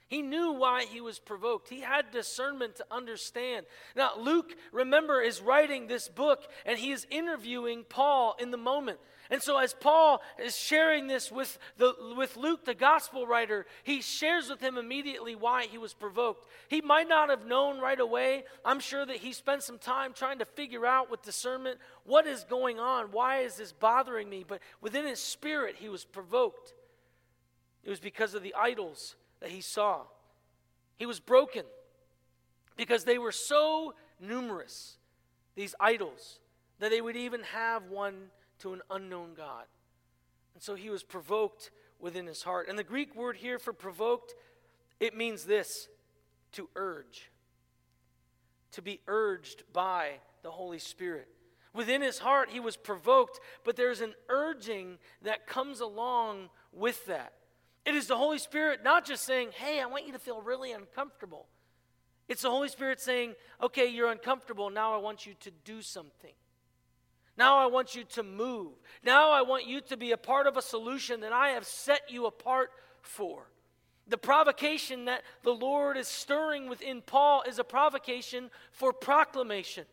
He 0.08 0.22
knew 0.22 0.52
why 0.52 0.84
he 0.84 1.02
was 1.02 1.18
provoked. 1.18 1.68
He 1.68 1.80
had 1.80 2.10
discernment 2.10 2.76
to 2.76 2.86
understand. 2.90 3.66
Now, 3.94 4.12
Luke, 4.18 4.56
remember, 4.72 5.20
is 5.20 5.42
writing 5.42 5.86
this 5.86 6.08
book 6.08 6.50
and 6.64 6.78
he 6.78 6.92
is 6.92 7.06
interviewing 7.10 7.84
Paul 7.86 8.34
in 8.38 8.50
the 8.50 8.56
moment. 8.56 9.00
And 9.30 9.42
so, 9.42 9.58
as 9.58 9.74
Paul 9.74 10.22
is 10.42 10.56
sharing 10.56 11.06
this 11.06 11.30
with, 11.30 11.58
the, 11.76 11.94
with 12.16 12.36
Luke, 12.36 12.64
the 12.64 12.74
gospel 12.74 13.26
writer, 13.26 13.66
he 13.82 14.00
shares 14.00 14.48
with 14.48 14.60
him 14.60 14.78
immediately 14.78 15.36
why 15.36 15.66
he 15.66 15.76
was 15.76 15.92
provoked. 15.92 16.48
He 16.68 16.80
might 16.80 17.08
not 17.08 17.28
have 17.28 17.44
known 17.44 17.78
right 17.78 18.00
away. 18.00 18.44
I'm 18.64 18.80
sure 18.80 19.04
that 19.04 19.16
he 19.16 19.34
spent 19.34 19.62
some 19.62 19.78
time 19.78 20.14
trying 20.14 20.38
to 20.38 20.46
figure 20.46 20.86
out 20.86 21.10
with 21.10 21.22
discernment 21.22 21.78
what 22.04 22.26
is 22.26 22.44
going 22.44 22.78
on. 22.78 23.06
Why 23.12 23.40
is 23.40 23.56
this 23.56 23.72
bothering 23.72 24.30
me? 24.30 24.44
But 24.48 24.60
within 24.80 25.06
his 25.06 25.20
spirit, 25.20 25.76
he 25.78 25.90
was 25.90 26.06
provoked. 26.06 26.72
It 27.84 27.90
was 27.90 28.00
because 28.00 28.34
of 28.34 28.42
the 28.42 28.54
idols 28.54 29.16
that 29.40 29.50
he 29.50 29.60
saw. 29.60 30.02
He 30.96 31.04
was 31.04 31.20
broken 31.20 31.64
because 32.76 33.04
they 33.04 33.18
were 33.18 33.32
so 33.32 33.94
numerous, 34.20 34.96
these 35.54 35.74
idols, 35.78 36.40
that 36.78 36.90
they 36.90 37.00
would 37.02 37.16
even 37.16 37.42
have 37.42 37.84
one 37.90 38.30
to 38.60 38.72
an 38.72 38.82
unknown 38.90 39.34
God. 39.34 39.64
And 40.54 40.62
so 40.62 40.74
he 40.74 40.90
was 40.90 41.02
provoked 41.02 41.70
within 42.00 42.26
his 42.26 42.42
heart. 42.42 42.68
And 42.68 42.78
the 42.78 42.84
Greek 42.84 43.14
word 43.14 43.36
here 43.36 43.58
for 43.58 43.72
provoked, 43.72 44.34
it 45.00 45.16
means 45.16 45.44
this 45.44 45.88
to 46.52 46.68
urge, 46.76 47.30
to 48.72 48.82
be 48.82 49.00
urged 49.06 49.64
by 49.72 50.14
the 50.42 50.50
Holy 50.50 50.78
Spirit. 50.78 51.28
Within 51.74 52.02
his 52.02 52.18
heart, 52.18 52.50
he 52.50 52.60
was 52.60 52.76
provoked, 52.76 53.40
but 53.64 53.76
there's 53.76 54.00
an 54.00 54.14
urging 54.28 54.98
that 55.22 55.46
comes 55.46 55.80
along 55.80 56.48
with 56.72 57.06
that. 57.06 57.34
It 57.84 57.94
is 57.94 58.06
the 58.06 58.16
Holy 58.16 58.38
Spirit 58.38 58.82
not 58.82 59.06
just 59.06 59.24
saying, 59.24 59.50
Hey, 59.54 59.80
I 59.80 59.86
want 59.86 60.06
you 60.06 60.12
to 60.12 60.18
feel 60.18 60.42
really 60.42 60.72
uncomfortable. 60.72 61.46
It's 62.26 62.42
the 62.42 62.50
Holy 62.50 62.68
Spirit 62.68 63.00
saying, 63.00 63.34
Okay, 63.62 63.86
you're 63.86 64.10
uncomfortable. 64.10 64.70
Now 64.70 64.94
I 64.94 64.98
want 64.98 65.26
you 65.26 65.34
to 65.40 65.50
do 65.64 65.82
something. 65.82 66.32
Now 67.38 67.58
I 67.58 67.66
want 67.66 67.94
you 67.94 68.02
to 68.02 68.24
move. 68.24 68.72
Now 69.04 69.30
I 69.30 69.42
want 69.42 69.64
you 69.64 69.80
to 69.82 69.96
be 69.96 70.10
a 70.10 70.16
part 70.16 70.48
of 70.48 70.56
a 70.56 70.62
solution 70.62 71.20
that 71.20 71.32
I 71.32 71.50
have 71.50 71.64
set 71.64 72.10
you 72.10 72.26
apart 72.26 72.72
for. 73.00 73.48
The 74.08 74.18
provocation 74.18 75.04
that 75.04 75.22
the 75.44 75.52
Lord 75.52 75.96
is 75.96 76.08
stirring 76.08 76.68
within 76.68 77.00
Paul 77.00 77.44
is 77.46 77.60
a 77.60 77.64
provocation 77.64 78.50
for 78.72 78.92
proclamation. 78.92 79.84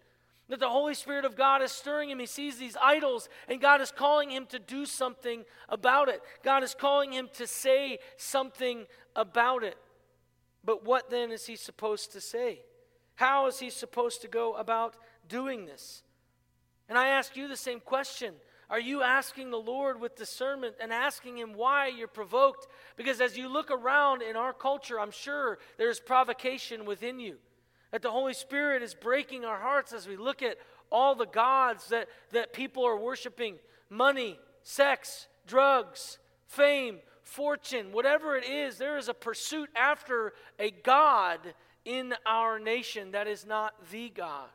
That 0.49 0.59
the 0.59 0.69
Holy 0.69 0.95
Spirit 0.95 1.23
of 1.23 1.35
God 1.35 1.61
is 1.61 1.71
stirring 1.71 2.09
him. 2.09 2.19
He 2.19 2.25
sees 2.25 2.57
these 2.57 2.77
idols, 2.81 3.29
and 3.47 3.61
God 3.61 3.79
is 3.79 3.91
calling 3.91 4.31
him 4.31 4.47
to 4.47 4.57
do 4.57 4.85
something 4.85 5.43
about 5.69 6.09
it. 6.09 6.21
God 6.43 6.63
is 6.63 6.73
calling 6.73 7.11
him 7.11 7.29
to 7.33 7.45
say 7.45 7.99
something 8.17 8.85
about 9.15 9.63
it. 9.63 9.77
But 10.63 10.83
what 10.83 11.11
then 11.11 11.31
is 11.31 11.45
he 11.45 11.55
supposed 11.55 12.11
to 12.13 12.21
say? 12.21 12.61
How 13.15 13.45
is 13.47 13.59
he 13.59 13.69
supposed 13.69 14.21
to 14.21 14.27
go 14.27 14.53
about 14.53 14.95
doing 15.27 15.65
this? 15.65 16.03
And 16.87 16.97
I 16.97 17.09
ask 17.09 17.35
you 17.35 17.47
the 17.47 17.57
same 17.57 17.79
question. 17.79 18.33
Are 18.69 18.79
you 18.79 19.03
asking 19.03 19.51
the 19.51 19.57
Lord 19.57 19.99
with 19.99 20.15
discernment 20.15 20.75
and 20.81 20.91
asking 20.91 21.37
Him 21.37 21.53
why 21.53 21.87
you're 21.87 22.07
provoked? 22.07 22.67
Because 22.95 23.21
as 23.21 23.37
you 23.37 23.47
look 23.47 23.69
around 23.69 24.21
in 24.21 24.35
our 24.35 24.53
culture, 24.53 24.99
I'm 24.99 25.11
sure 25.11 25.59
there's 25.77 25.99
provocation 25.99 26.85
within 26.85 27.19
you. 27.19 27.37
That 27.91 28.01
the 28.01 28.11
Holy 28.11 28.33
Spirit 28.33 28.81
is 28.81 28.93
breaking 28.93 29.45
our 29.45 29.59
hearts 29.59 29.93
as 29.93 30.07
we 30.07 30.17
look 30.17 30.41
at 30.41 30.57
all 30.91 31.15
the 31.15 31.27
gods 31.27 31.89
that, 31.89 32.07
that 32.31 32.53
people 32.53 32.85
are 32.85 32.97
worshiping 32.97 33.57
money, 33.89 34.39
sex, 34.63 35.27
drugs, 35.47 36.17
fame, 36.47 36.99
fortune, 37.23 37.91
whatever 37.91 38.35
it 38.35 38.47
is, 38.47 38.77
there 38.77 38.97
is 38.97 39.09
a 39.09 39.13
pursuit 39.13 39.69
after 39.75 40.33
a 40.59 40.71
God 40.71 41.39
in 41.83 42.13
our 42.25 42.59
nation 42.59 43.11
that 43.11 43.27
is 43.27 43.45
not 43.45 43.73
the 43.91 44.09
God. 44.09 44.49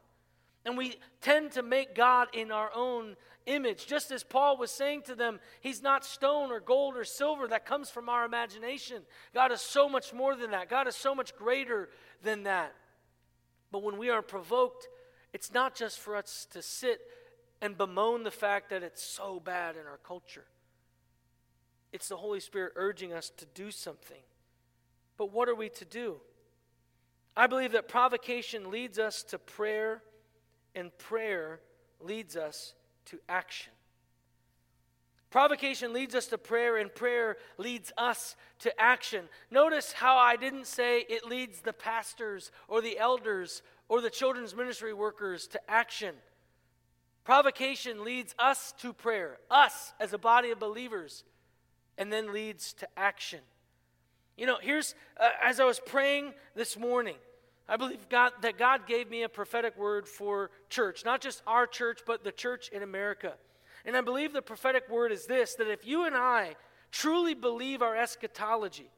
And 0.65 0.77
we 0.77 0.97
tend 1.21 1.53
to 1.53 1.63
make 1.63 1.95
God 1.95 2.29
in 2.35 2.51
our 2.51 2.71
own 2.75 3.17
image. 3.47 3.87
Just 3.87 4.11
as 4.11 4.23
Paul 4.23 4.59
was 4.59 4.71
saying 4.71 5.03
to 5.03 5.15
them, 5.15 5.41
He's 5.61 5.83
not 5.83 6.05
stone 6.05 6.51
or 6.51 6.61
gold 6.61 6.97
or 6.97 7.05
silver 7.05 7.49
that 7.49 7.65
comes 7.65 7.89
from 7.89 8.09
our 8.09 8.25
imagination. 8.25 9.03
God 9.35 9.53
is 9.53 9.61
so 9.61 9.89
much 9.89 10.13
more 10.13 10.37
than 10.37 10.51
that. 10.51 10.69
God 10.69 10.87
is 10.87 10.97
so 10.97 11.15
much 11.15 11.35
greater 11.35 11.89
than 12.23 12.43
that. 12.43 12.75
But 13.73 13.83
when 13.83 13.97
we 13.97 14.11
are 14.11 14.23
provoked, 14.23 14.89
it's 15.33 15.53
not 15.53 15.75
just 15.75 15.99
for 15.99 16.17
us 16.17 16.47
to 16.53 16.61
sit 16.61 17.01
and 17.63 17.77
bemoan 17.77 18.23
the 18.23 18.31
fact 18.31 18.71
that 18.71 18.83
it's 18.83 19.03
so 19.03 19.41
bad 19.41 19.77
in 19.77 19.87
our 19.87 19.99
culture. 19.99 20.45
It's 21.93 22.09
the 22.09 22.17
Holy 22.17 22.41
Spirit 22.41 22.73
urging 22.77 23.13
us 23.13 23.31
to 23.39 23.47
do 23.47 23.71
something. 23.71 24.21
But 25.17 25.33
what 25.33 25.49
are 25.49 25.55
we 25.55 25.69
to 25.71 25.85
do? 25.85 26.21
I 27.37 27.47
believe 27.47 27.73
that 27.73 27.89
provocation 27.89 28.71
leads 28.71 28.99
us 28.99 29.23
to 29.25 29.39
prayer 29.39 30.03
and 30.75 30.97
prayer 30.99 31.61
leads 32.01 32.37
us 32.37 32.75
to 33.07 33.19
action. 33.29 33.73
Provocation 35.31 35.93
leads 35.93 36.17
us 36.17 36.27
to 36.27 36.39
prayer, 36.39 36.77
and 36.77 36.93
prayer 36.93 37.37
leads 37.57 37.93
us 37.97 38.35
to 38.61 38.81
action. 38.81 39.27
Notice 39.51 39.93
how 39.93 40.17
I 40.17 40.35
didn't 40.35 40.67
say 40.67 41.05
it 41.09 41.25
leads 41.25 41.61
the 41.61 41.73
pastors 41.73 42.51
or 42.67 42.81
the 42.81 42.99
elders 42.99 43.63
or 43.89 44.01
the 44.01 44.11
children's 44.11 44.57
ministry 44.57 44.93
workers 44.93 45.47
to 45.49 45.61
action. 45.71 46.17
Provocation 47.23 48.03
leads 48.03 48.35
us 48.41 48.75
to 48.79 48.93
prayer, 48.93 49.39
us 49.51 49.93
as 50.01 50.13
a 50.13 50.19
body 50.19 50.51
of 50.51 50.59
believers, 50.59 51.23
and 51.97 52.13
then 52.13 52.33
leads 52.33 52.73
to 52.73 52.89
action. 52.97 53.41
You 54.37 54.47
know, 54.47 54.59
here's, 54.61 54.97
uh, 55.17 55.29
as 55.45 55.61
I 55.61 55.65
was 55.65 55.79
praying 55.79 56.33
this 56.57 56.77
morning, 56.77 57.17
I 57.71 57.77
believe 57.77 58.09
God, 58.09 58.33
that 58.43 58.59
God 58.59 58.89
gave 58.89 59.09
me 59.09 59.23
a 59.23 59.29
prophetic 59.29 59.79
word 59.79 60.09
for 60.09 60.51
church, 60.69 61.05
not 61.05 61.21
just 61.21 61.41
our 61.47 61.69
church, 61.69 62.01
but 62.05 62.25
the 62.25 62.33
church 62.33 62.69
in 62.71 62.83
America. 62.83 63.35
And 63.85 63.97
I 63.97 64.01
believe 64.01 64.33
the 64.33 64.43
prophetic 64.43 64.91
word 64.91 65.13
is 65.13 65.27
this 65.27 65.55
that 65.55 65.71
if 65.71 65.87
you 65.87 66.05
and 66.05 66.17
I 66.17 66.57
truly 66.91 67.35
believe 67.35 67.81
our 67.81 67.97
eschatology, 67.97 68.91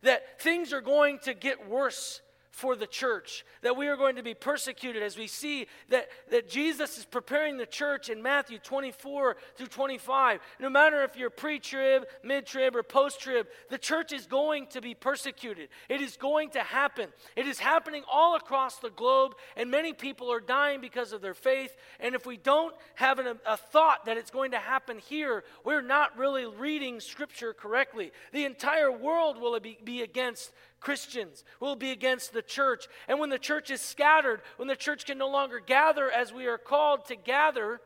that 0.00 0.40
things 0.40 0.72
are 0.72 0.80
going 0.80 1.18
to 1.24 1.34
get 1.34 1.68
worse 1.68 2.22
for 2.56 2.74
the 2.74 2.86
church, 2.86 3.44
that 3.60 3.76
we 3.76 3.86
are 3.86 3.98
going 3.98 4.16
to 4.16 4.22
be 4.22 4.32
persecuted 4.32 5.02
as 5.02 5.18
we 5.18 5.26
see 5.26 5.66
that, 5.90 6.08
that 6.30 6.48
Jesus 6.48 6.96
is 6.96 7.04
preparing 7.04 7.58
the 7.58 7.66
church 7.66 8.08
in 8.08 8.22
Matthew 8.22 8.58
24 8.58 9.36
through 9.56 9.66
25. 9.66 10.40
No 10.58 10.70
matter 10.70 11.02
if 11.02 11.18
you're 11.18 11.28
pre 11.28 11.58
trib, 11.58 12.06
mid 12.24 12.46
trib, 12.46 12.74
or 12.74 12.82
post 12.82 13.20
trib, 13.20 13.46
the 13.68 13.76
church 13.76 14.10
is 14.10 14.24
going 14.24 14.68
to 14.68 14.80
be 14.80 14.94
persecuted. 14.94 15.68
It 15.90 16.00
is 16.00 16.16
going 16.16 16.48
to 16.52 16.60
happen. 16.60 17.10
It 17.36 17.46
is 17.46 17.58
happening 17.58 18.04
all 18.10 18.36
across 18.36 18.78
the 18.78 18.88
globe, 18.88 19.34
and 19.54 19.70
many 19.70 19.92
people 19.92 20.32
are 20.32 20.40
dying 20.40 20.80
because 20.80 21.12
of 21.12 21.20
their 21.20 21.34
faith. 21.34 21.76
And 22.00 22.14
if 22.14 22.24
we 22.24 22.38
don't 22.38 22.74
have 22.94 23.18
an, 23.18 23.38
a 23.46 23.58
thought 23.58 24.06
that 24.06 24.16
it's 24.16 24.30
going 24.30 24.52
to 24.52 24.58
happen 24.58 24.96
here, 24.96 25.44
we're 25.62 25.82
not 25.82 26.16
really 26.16 26.46
reading 26.46 27.00
Scripture 27.00 27.52
correctly. 27.52 28.12
The 28.32 28.46
entire 28.46 28.90
world 28.90 29.38
will 29.38 29.60
be, 29.60 29.76
be 29.84 30.00
against 30.00 30.52
Christians, 30.86 31.42
will 31.58 31.74
be 31.74 31.90
against 31.90 32.32
the 32.32 32.42
church. 32.42 32.86
And 33.08 33.18
when 33.18 33.28
the 33.28 33.40
church 33.40 33.72
is 33.72 33.80
scattered, 33.80 34.40
when 34.56 34.68
the 34.68 34.76
church 34.76 35.04
can 35.04 35.18
no 35.18 35.28
longer 35.28 35.58
gather 35.58 36.08
as 36.08 36.32
we 36.32 36.46
are 36.46 36.58
called 36.58 37.06
to 37.06 37.16
gather, 37.16 37.80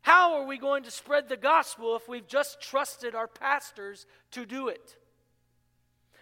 how 0.00 0.34
are 0.34 0.44
we 0.44 0.58
going 0.58 0.82
to 0.82 0.90
spread 0.90 1.28
the 1.28 1.36
gospel 1.36 1.94
if 1.94 2.08
we've 2.08 2.26
just 2.26 2.60
trusted 2.60 3.14
our 3.14 3.28
pastors 3.28 4.04
to 4.32 4.44
do 4.44 4.66
it? 4.66 4.96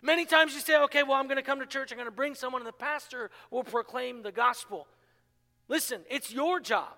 Many 0.02 0.26
times 0.26 0.52
you 0.52 0.60
say, 0.60 0.76
okay, 0.82 1.02
well, 1.02 1.14
I'm 1.14 1.28
going 1.28 1.36
to 1.36 1.42
come 1.42 1.60
to 1.60 1.66
church, 1.66 1.90
I'm 1.90 1.96
going 1.96 2.08
to 2.10 2.14
bring 2.14 2.34
someone, 2.34 2.60
and 2.60 2.68
the 2.68 2.72
pastor 2.72 3.30
will 3.50 3.64
proclaim 3.64 4.20
the 4.20 4.32
gospel. 4.32 4.86
Listen, 5.68 6.02
it's 6.10 6.30
your 6.30 6.60
job 6.60 6.92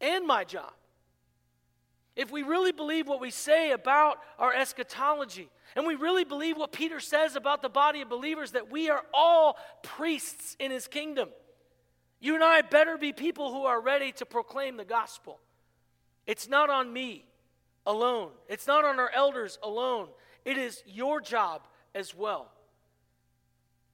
and 0.00 0.24
my 0.24 0.44
job 0.44 0.72
if 2.16 2.30
we 2.30 2.42
really 2.42 2.72
believe 2.72 3.08
what 3.08 3.20
we 3.20 3.30
say 3.30 3.72
about 3.72 4.18
our 4.38 4.54
eschatology, 4.54 5.48
and 5.74 5.86
we 5.86 5.96
really 5.96 6.24
believe 6.24 6.56
what 6.56 6.72
Peter 6.72 7.00
says 7.00 7.34
about 7.34 7.62
the 7.62 7.68
body 7.68 8.00
of 8.00 8.08
believers, 8.08 8.52
that 8.52 8.70
we 8.70 8.88
are 8.88 9.02
all 9.12 9.56
priests 9.82 10.56
in 10.58 10.70
his 10.70 10.86
kingdom, 10.86 11.28
you 12.20 12.34
and 12.34 12.44
I 12.44 12.62
better 12.62 12.96
be 12.96 13.12
people 13.12 13.52
who 13.52 13.64
are 13.64 13.80
ready 13.80 14.12
to 14.12 14.26
proclaim 14.26 14.76
the 14.76 14.84
gospel. 14.84 15.40
It's 16.26 16.48
not 16.48 16.70
on 16.70 16.92
me 16.92 17.26
alone, 17.84 18.30
it's 18.48 18.66
not 18.66 18.84
on 18.84 18.98
our 18.98 19.10
elders 19.14 19.58
alone. 19.62 20.08
It 20.44 20.58
is 20.58 20.82
your 20.86 21.20
job 21.20 21.66
as 21.94 22.14
well. 22.14 22.50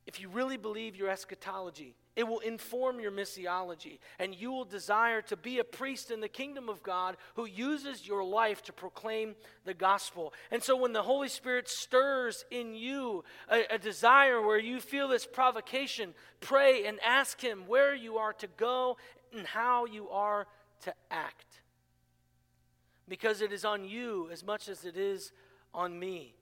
If 0.07 0.21
you 0.21 0.29
really 0.29 0.57
believe 0.57 0.97
your 0.97 1.09
eschatology, 1.09 1.95
it 2.17 2.27
will 2.27 2.41
inform 2.41 3.01
your 3.01 3.13
missiology, 3.13 3.99
and 4.19 4.35
you 4.35 4.51
will 4.51 4.65
desire 4.65 5.23
to 5.23 5.37
be 5.37 5.59
a 5.59 5.65
priest 5.65 6.11
in 6.11 6.21
the 6.21 6.29
kingdom 6.29 6.69
of 6.69 6.83
God 6.83 7.17
who 7.37 7.47
uses 7.47 8.07
your 8.07 8.25
life 8.25 8.63
to 8.65 8.73
proclaim 8.73 9.37
the 9.65 9.75
gospel. 9.75 10.33
And 10.51 10.63
so, 10.63 10.77
when 10.77 10.93
the 10.93 11.03
Holy 11.03 11.29
Spirit 11.29 11.69
stirs 11.69 12.45
in 12.51 12.75
you 12.75 13.25
a, 13.49 13.75
a, 13.75 13.79
desire 13.79 14.43
where 14.43 14.59
you 14.59 14.81
feel 14.81 15.07
this 15.07 15.27
provocation, 15.27 16.15
pray 16.41 16.87
and 16.87 16.99
ask 17.07 17.41
Him 17.41 17.65
where 17.67 17.95
you 17.95 18.17
are 18.17 18.33
to 18.35 18.49
go 18.57 18.97
and 19.33 19.47
how 19.47 19.85
you 19.85 20.09
are 20.09 20.47
to 20.83 20.95
act. 21.11 21.63
Because 23.07 23.41
it 23.41 23.53
is 23.53 23.65
on 23.65 23.85
you 23.85 24.29
as 24.33 24.45
much 24.45 24.69
as 24.69 24.85
it 24.85 24.97
is 24.97 25.33
on 25.73 25.99
me. 25.99 26.35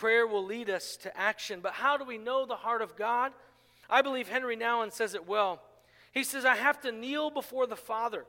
Prayer 0.00 0.26
will 0.26 0.46
lead 0.46 0.70
us 0.70 0.96
to 0.96 1.14
action. 1.14 1.60
But 1.60 1.74
how 1.74 1.98
do 1.98 2.06
we 2.06 2.16
know 2.16 2.46
the 2.46 2.56
heart 2.56 2.80
of 2.80 2.96
God? 2.96 3.32
I 3.90 4.00
believe 4.00 4.30
Henri 4.30 4.56
Nouwen 4.56 4.90
says 4.90 5.14
it 5.14 5.28
well. 5.28 5.60
He 6.12 6.24
says, 6.24 6.46
I 6.46 6.56
have 6.56 6.80
to 6.80 6.90
kneel 6.90 7.28
before 7.28 7.66
the 7.66 7.76
Father, 7.76 8.24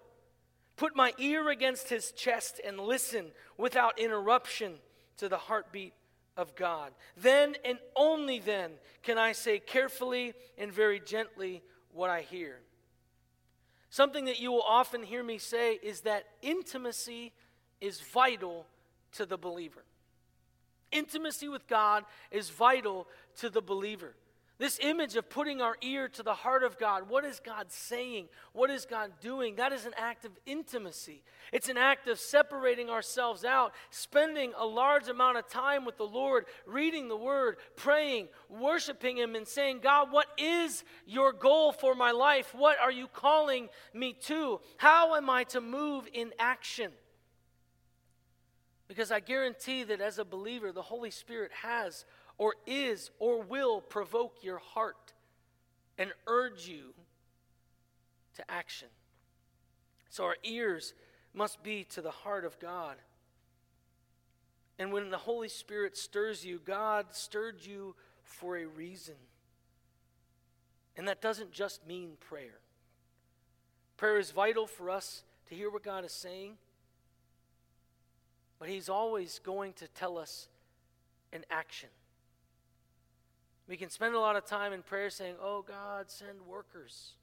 put 0.75 0.97
my 0.97 1.13
ear 1.17 1.47
against 1.47 1.87
his 1.87 2.11
chest, 2.11 2.59
and 2.67 2.77
listen 2.77 3.27
without 3.57 3.97
interruption 3.97 4.79
to 5.15 5.29
the 5.29 5.37
heartbeat 5.37 5.93
of 6.35 6.57
God. 6.57 6.91
Then 7.15 7.55
and 7.63 7.79
only 7.95 8.39
then 8.39 8.71
can 9.01 9.17
I 9.17 9.31
say 9.31 9.57
carefully 9.57 10.33
and 10.57 10.73
very 10.73 10.99
gently 10.99 11.63
what 11.93 12.09
I 12.09 12.19
hear. 12.19 12.59
Something 13.89 14.25
that 14.25 14.41
you 14.41 14.51
will 14.51 14.65
often 14.67 15.03
hear 15.03 15.23
me 15.23 15.37
say 15.37 15.79
is 15.81 16.01
that 16.01 16.25
intimacy 16.41 17.31
is 17.79 18.01
vital 18.01 18.65
to 19.13 19.25
the 19.25 19.37
believer. 19.37 19.85
Intimacy 20.91 21.47
with 21.47 21.67
God 21.67 22.05
is 22.31 22.49
vital 22.49 23.07
to 23.37 23.49
the 23.49 23.61
believer. 23.61 24.15
This 24.61 24.77
image 24.79 25.15
of 25.15 25.27
putting 25.27 25.59
our 25.59 25.75
ear 25.81 26.07
to 26.09 26.21
the 26.21 26.35
heart 26.35 26.61
of 26.61 26.77
God, 26.77 27.09
what 27.09 27.25
is 27.25 27.39
God 27.39 27.71
saying? 27.71 28.27
What 28.53 28.69
is 28.69 28.85
God 28.85 29.11
doing? 29.19 29.55
That 29.55 29.73
is 29.73 29.87
an 29.87 29.93
act 29.97 30.23
of 30.23 30.33
intimacy. 30.45 31.23
It's 31.51 31.67
an 31.67 31.77
act 31.77 32.07
of 32.07 32.19
separating 32.19 32.87
ourselves 32.87 33.43
out, 33.43 33.73
spending 33.89 34.53
a 34.55 34.63
large 34.63 35.07
amount 35.07 35.39
of 35.39 35.47
time 35.47 35.83
with 35.83 35.97
the 35.97 36.03
Lord, 36.03 36.45
reading 36.67 37.07
the 37.07 37.17
Word, 37.17 37.57
praying, 37.75 38.27
worshiping 38.49 39.17
Him, 39.17 39.33
and 39.33 39.47
saying, 39.47 39.79
God, 39.81 40.11
what 40.11 40.27
is 40.37 40.83
your 41.07 41.33
goal 41.33 41.71
for 41.71 41.95
my 41.95 42.11
life? 42.11 42.53
What 42.53 42.77
are 42.79 42.91
you 42.91 43.07
calling 43.07 43.67
me 43.95 44.13
to? 44.25 44.59
How 44.77 45.15
am 45.15 45.27
I 45.27 45.43
to 45.45 45.59
move 45.59 46.07
in 46.13 46.33
action? 46.37 46.91
Because 48.91 49.09
I 49.09 49.21
guarantee 49.21 49.85
that 49.85 50.01
as 50.01 50.19
a 50.19 50.25
believer, 50.25 50.73
the 50.73 50.81
Holy 50.81 51.11
Spirit 51.11 51.49
has 51.61 52.03
or 52.37 52.55
is 52.67 53.09
or 53.19 53.41
will 53.41 53.79
provoke 53.79 54.39
your 54.41 54.57
heart 54.57 55.13
and 55.97 56.11
urge 56.27 56.67
you 56.67 56.93
to 58.35 58.51
action. 58.51 58.89
So 60.09 60.25
our 60.25 60.35
ears 60.43 60.93
must 61.33 61.63
be 61.63 61.85
to 61.85 62.01
the 62.01 62.11
heart 62.11 62.43
of 62.43 62.59
God. 62.59 62.97
And 64.77 64.91
when 64.91 65.09
the 65.09 65.19
Holy 65.19 65.47
Spirit 65.47 65.95
stirs 65.95 66.43
you, 66.43 66.59
God 66.59 67.05
stirred 67.11 67.65
you 67.65 67.95
for 68.23 68.57
a 68.57 68.65
reason. 68.65 69.15
And 70.97 71.07
that 71.07 71.21
doesn't 71.21 71.53
just 71.53 71.87
mean 71.87 72.17
prayer. 72.19 72.59
Prayer 73.95 74.19
is 74.19 74.31
vital 74.31 74.67
for 74.67 74.89
us 74.89 75.23
to 75.47 75.55
hear 75.55 75.71
what 75.71 75.81
God 75.81 76.03
is 76.03 76.11
saying, 76.11 76.57
but 78.61 78.69
He's 78.69 78.89
always 78.89 79.39
going 79.43 79.73
to 79.73 79.87
tell 79.87 80.19
us 80.19 80.47
an 81.33 81.43
action. 81.49 81.89
We 83.67 83.75
can 83.75 83.89
spend 83.89 84.13
a 84.13 84.19
lot 84.19 84.35
of 84.35 84.45
time 84.45 84.71
in 84.71 84.83
prayer 84.83 85.09
saying, 85.09 85.33
Oh 85.41 85.63
God, 85.63 86.11
send 86.11 86.39
workers. 86.47 87.13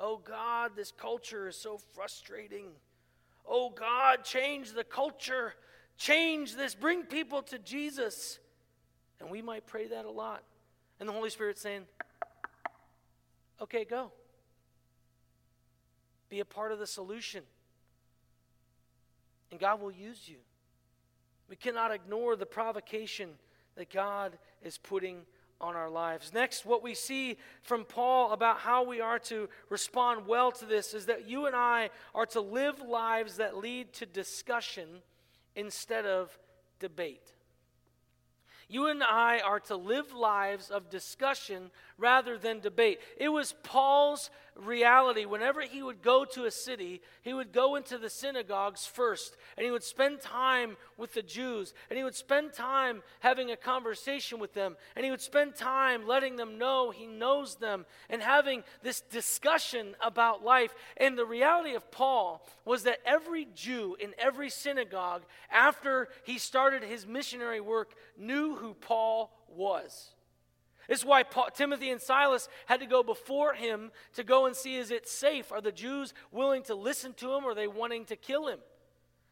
Oh 0.00 0.16
God, 0.16 0.72
this 0.74 0.90
culture 0.90 1.46
is 1.46 1.54
so 1.54 1.78
frustrating. 1.94 2.70
Oh 3.46 3.70
God, 3.70 4.24
change 4.24 4.72
the 4.72 4.82
culture. 4.82 5.54
Change 5.96 6.56
this. 6.56 6.74
Bring 6.74 7.04
people 7.04 7.42
to 7.42 7.60
Jesus. 7.60 8.40
And 9.20 9.30
we 9.30 9.40
might 9.40 9.68
pray 9.68 9.86
that 9.86 10.04
a 10.04 10.10
lot. 10.10 10.42
And 10.98 11.08
the 11.08 11.12
Holy 11.12 11.30
Spirit 11.30 11.58
saying, 11.58 11.84
Okay, 13.60 13.84
go. 13.84 14.10
Be 16.28 16.40
a 16.40 16.44
part 16.44 16.72
of 16.72 16.80
the 16.80 16.88
solution. 16.88 17.44
And 19.52 19.60
God 19.60 19.80
will 19.80 19.92
use 19.92 20.28
you. 20.28 20.38
We 21.48 21.56
cannot 21.56 21.92
ignore 21.92 22.36
the 22.36 22.46
provocation 22.46 23.30
that 23.76 23.90
God 23.90 24.38
is 24.62 24.78
putting 24.78 25.22
on 25.60 25.74
our 25.74 25.90
lives. 25.90 26.32
Next, 26.32 26.64
what 26.64 26.82
we 26.82 26.94
see 26.94 27.36
from 27.62 27.84
Paul 27.84 28.32
about 28.32 28.58
how 28.58 28.84
we 28.84 29.00
are 29.00 29.18
to 29.20 29.48
respond 29.70 30.26
well 30.26 30.52
to 30.52 30.64
this 30.64 30.94
is 30.94 31.06
that 31.06 31.28
you 31.28 31.46
and 31.46 31.56
I 31.56 31.90
are 32.14 32.26
to 32.26 32.40
live 32.40 32.80
lives 32.80 33.38
that 33.38 33.56
lead 33.56 33.92
to 33.94 34.06
discussion 34.06 34.86
instead 35.56 36.06
of 36.06 36.38
debate. 36.78 37.32
You 38.68 38.88
and 38.88 39.02
I 39.02 39.40
are 39.40 39.60
to 39.60 39.76
live 39.76 40.12
lives 40.12 40.70
of 40.70 40.90
discussion 40.90 41.70
rather 41.96 42.36
than 42.36 42.60
debate. 42.60 43.00
It 43.16 43.30
was 43.30 43.54
Paul's 43.62 44.28
reality. 44.58 45.24
Whenever 45.24 45.62
he 45.62 45.82
would 45.82 46.02
go 46.02 46.24
to 46.24 46.44
a 46.44 46.50
city, 46.50 47.00
he 47.22 47.32
would 47.32 47.52
go 47.52 47.76
into 47.76 47.98
the 47.98 48.10
synagogues 48.10 48.86
first, 48.86 49.36
and 49.56 49.64
he 49.64 49.70
would 49.70 49.84
spend 49.84 50.20
time 50.20 50.76
with 50.96 51.14
the 51.14 51.22
Jews, 51.22 51.74
and 51.88 51.96
he 51.96 52.04
would 52.04 52.14
spend 52.14 52.52
time 52.52 53.02
having 53.20 53.50
a 53.50 53.56
conversation 53.56 54.38
with 54.38 54.54
them, 54.54 54.76
and 54.96 55.04
he 55.04 55.10
would 55.10 55.20
spend 55.20 55.54
time 55.54 56.06
letting 56.06 56.36
them 56.36 56.58
know 56.58 56.90
he 56.90 57.06
knows 57.06 57.56
them, 57.56 57.86
and 58.10 58.22
having 58.22 58.64
this 58.82 59.00
discussion 59.00 59.94
about 60.02 60.44
life. 60.44 60.74
And 60.96 61.16
the 61.16 61.26
reality 61.26 61.74
of 61.74 61.90
Paul 61.90 62.46
was 62.64 62.82
that 62.84 63.00
every 63.06 63.46
Jew 63.54 63.96
in 63.98 64.14
every 64.18 64.50
synagogue, 64.50 65.22
after 65.50 66.08
he 66.24 66.38
started 66.38 66.82
his 66.82 67.06
missionary 67.06 67.60
work, 67.60 67.94
knew 68.16 68.56
who 68.56 68.74
Paul 68.74 69.32
was. 69.48 70.10
This 70.88 71.00
is 71.00 71.04
why 71.04 71.22
Paul, 71.22 71.48
Timothy 71.54 71.90
and 71.90 72.00
Silas 72.00 72.48
had 72.66 72.80
to 72.80 72.86
go 72.86 73.02
before 73.02 73.52
him 73.52 73.92
to 74.14 74.24
go 74.24 74.46
and 74.46 74.56
see 74.56 74.76
is 74.76 74.90
it 74.90 75.06
safe? 75.06 75.52
Are 75.52 75.60
the 75.60 75.70
Jews 75.70 76.14
willing 76.32 76.62
to 76.64 76.74
listen 76.74 77.12
to 77.14 77.34
him 77.34 77.44
or 77.44 77.50
are 77.50 77.54
they 77.54 77.68
wanting 77.68 78.06
to 78.06 78.16
kill 78.16 78.48
him? 78.48 78.58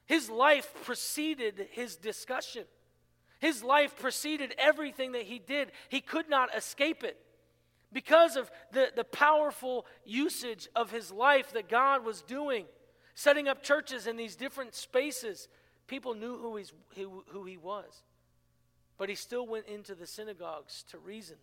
His 0.05 0.29
life 0.29 0.73
preceded 0.85 1.69
his 1.73 1.97
discussion. 1.97 2.65
His 3.41 3.63
life 3.63 3.97
preceded 3.99 4.55
everything 4.59 5.13
that 5.13 5.23
he 5.23 5.39
did. 5.39 5.73
He 5.89 6.01
could 6.01 6.29
not 6.29 6.55
escape 6.55 7.03
it. 7.03 7.19
Because 7.93 8.37
of 8.37 8.51
the, 8.73 8.89
the 8.95 9.05
powerful 9.05 9.87
usage 10.05 10.69
of 10.77 10.91
his 10.91 11.11
life 11.11 11.53
that 11.55 11.69
God 11.69 12.05
was 12.05 12.21
doing, 12.21 12.67
setting 13.15 13.49
up 13.49 13.63
churches 13.63 14.07
in 14.07 14.17
these 14.17 14.37
different 14.37 14.75
spaces, 14.75 15.49
people 15.87 16.15
knew 16.15 16.37
who, 16.37 16.57
he's, 16.57 16.73
who, 16.97 17.25
who 17.29 17.45
he 17.45 17.57
was. 17.57 18.03
But 18.99 19.09
he 19.09 19.15
still 19.15 19.47
went 19.47 19.67
into 19.67 19.95
the 19.95 20.07
synagogues 20.07 20.85
to 20.91 20.99
reason. 20.99 21.37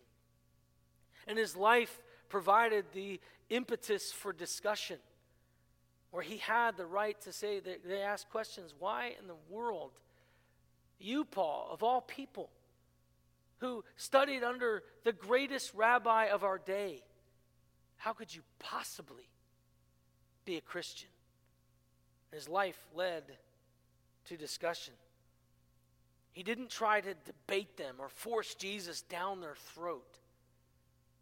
And 1.26 1.38
his 1.38 1.56
life 1.56 2.02
provided 2.28 2.86
the 2.92 3.20
impetus 3.48 4.12
for 4.12 4.32
discussion, 4.32 4.98
where 6.10 6.22
he 6.22 6.38
had 6.38 6.76
the 6.76 6.86
right 6.86 7.20
to 7.22 7.32
say, 7.32 7.60
that 7.60 7.86
they 7.86 8.02
asked 8.02 8.30
questions 8.30 8.74
why 8.78 9.14
in 9.20 9.26
the 9.26 9.36
world, 9.48 9.92
you, 10.98 11.24
Paul, 11.24 11.68
of 11.70 11.82
all 11.82 12.00
people, 12.00 12.50
who 13.58 13.84
studied 13.96 14.42
under 14.42 14.82
the 15.04 15.12
greatest 15.12 15.72
rabbi 15.74 16.26
of 16.26 16.44
our 16.44 16.58
day, 16.58 17.02
how 17.96 18.12
could 18.12 18.34
you 18.34 18.42
possibly 18.58 19.28
be 20.44 20.56
a 20.56 20.60
Christian? 20.60 21.08
His 22.32 22.48
life 22.48 22.78
led 22.94 23.22
to 24.26 24.36
discussion. 24.36 24.94
He 26.34 26.42
didn't 26.42 26.68
try 26.68 27.00
to 27.00 27.14
debate 27.14 27.76
them 27.76 27.94
or 27.98 28.08
force 28.08 28.54
Jesus 28.56 29.02
down 29.02 29.40
their 29.40 29.54
throat. 29.54 30.18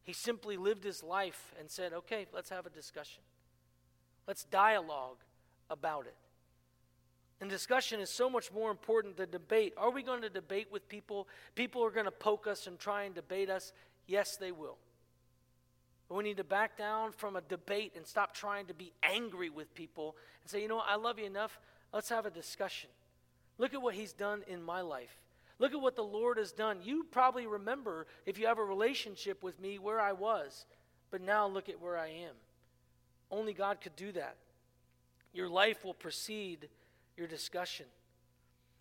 He 0.02 0.14
simply 0.14 0.56
lived 0.56 0.82
his 0.82 1.02
life 1.02 1.54
and 1.60 1.70
said, 1.70 1.92
okay, 1.92 2.26
let's 2.34 2.48
have 2.48 2.66
a 2.66 2.70
discussion. 2.70 3.22
Let's 4.26 4.44
dialogue 4.44 5.18
about 5.70 6.06
it. 6.06 6.16
And 7.42 7.50
discussion 7.50 8.00
is 8.00 8.08
so 8.08 8.30
much 8.30 8.50
more 8.52 8.70
important 8.70 9.16
than 9.16 9.30
debate. 9.30 9.74
Are 9.76 9.90
we 9.90 10.02
going 10.02 10.22
to 10.22 10.30
debate 10.30 10.68
with 10.72 10.88
people? 10.88 11.28
People 11.54 11.84
are 11.84 11.90
going 11.90 12.06
to 12.06 12.10
poke 12.10 12.46
us 12.46 12.66
and 12.66 12.78
try 12.78 13.02
and 13.02 13.14
debate 13.14 13.50
us. 13.50 13.72
Yes, 14.06 14.36
they 14.36 14.50
will. 14.50 14.78
But 16.08 16.14
we 16.14 16.24
need 16.24 16.38
to 16.38 16.44
back 16.44 16.78
down 16.78 17.12
from 17.12 17.36
a 17.36 17.40
debate 17.42 17.92
and 17.96 18.06
stop 18.06 18.32
trying 18.34 18.66
to 18.66 18.74
be 18.74 18.92
angry 19.02 19.50
with 19.50 19.74
people 19.74 20.16
and 20.42 20.50
say, 20.50 20.62
you 20.62 20.68
know 20.68 20.76
what, 20.76 20.88
I 20.88 20.96
love 20.96 21.18
you 21.18 21.26
enough. 21.26 21.58
Let's 21.92 22.08
have 22.08 22.24
a 22.24 22.30
discussion. 22.30 22.88
Look 23.58 23.74
at 23.74 23.82
what 23.82 23.94
He's 23.94 24.12
done 24.12 24.42
in 24.46 24.62
my 24.62 24.80
life. 24.80 25.20
Look 25.58 25.72
at 25.72 25.80
what 25.80 25.96
the 25.96 26.02
Lord 26.02 26.38
has 26.38 26.52
done. 26.52 26.78
You 26.82 27.04
probably 27.10 27.46
remember, 27.46 28.06
if 28.26 28.38
you 28.38 28.46
have 28.46 28.58
a 28.58 28.64
relationship 28.64 29.42
with 29.42 29.60
me, 29.60 29.78
where 29.78 30.00
I 30.00 30.12
was, 30.12 30.66
but 31.10 31.20
now 31.20 31.46
look 31.46 31.68
at 31.68 31.80
where 31.80 31.96
I 31.96 32.08
am. 32.08 32.34
Only 33.30 33.52
God 33.52 33.80
could 33.80 33.94
do 33.94 34.12
that. 34.12 34.36
Your 35.32 35.48
life 35.48 35.84
will 35.84 35.94
precede 35.94 36.68
your 37.16 37.26
discussion. 37.26 37.86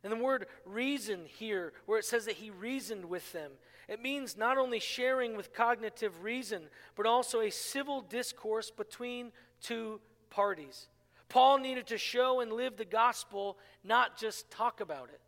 And 0.04 0.12
the 0.12 0.18
word 0.18 0.48
reason 0.66 1.26
here, 1.26 1.74
where 1.86 2.00
it 2.00 2.06
says 2.06 2.26
that 2.26 2.36
he 2.36 2.50
reasoned 2.50 3.06
with 3.06 3.32
them, 3.32 3.52
it 3.88 4.02
means 4.02 4.38
not 4.38 4.58
only 4.58 4.80
sharing 4.80 5.38
with 5.38 5.54
cognitive 5.54 6.24
reason, 6.24 6.64
but 6.96 7.06
also 7.06 7.42
a 7.42 7.52
civil 7.52 8.02
discourse 8.02 8.72
between 8.72 9.32
two 9.62 10.00
parties. 10.30 10.88
Paul 11.32 11.60
needed 11.60 11.88
to 11.88 11.98
show 11.98 12.42
and 12.42 12.52
live 12.52 12.76
the 12.76 12.84
gospel, 12.84 13.58
not 13.86 14.18
just 14.18 14.52
talk 14.52 14.82
about 14.82 15.08
it. 15.14 15.22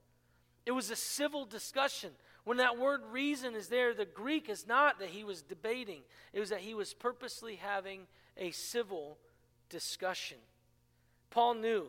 It 0.66 0.72
was 0.72 0.92
a 0.92 0.98
civil 0.98 1.46
discussion. 1.46 2.10
When 2.44 2.58
that 2.58 2.78
word 2.78 3.00
reason 3.10 3.56
is 3.56 3.70
there, 3.70 3.94
the 3.94 4.04
Greek 4.04 4.50
is 4.50 4.68
not 4.68 5.00
that 5.00 5.08
he 5.08 5.24
was 5.24 5.42
debating, 5.42 6.02
it 6.34 6.42
was 6.42 6.50
that 6.50 6.60
he 6.60 6.74
was 6.74 6.94
purposely 6.94 7.56
having 7.56 8.02
a 8.36 8.52
civil 8.52 9.18
discussion. 9.70 10.40
Paul 11.30 11.54
knew 11.54 11.88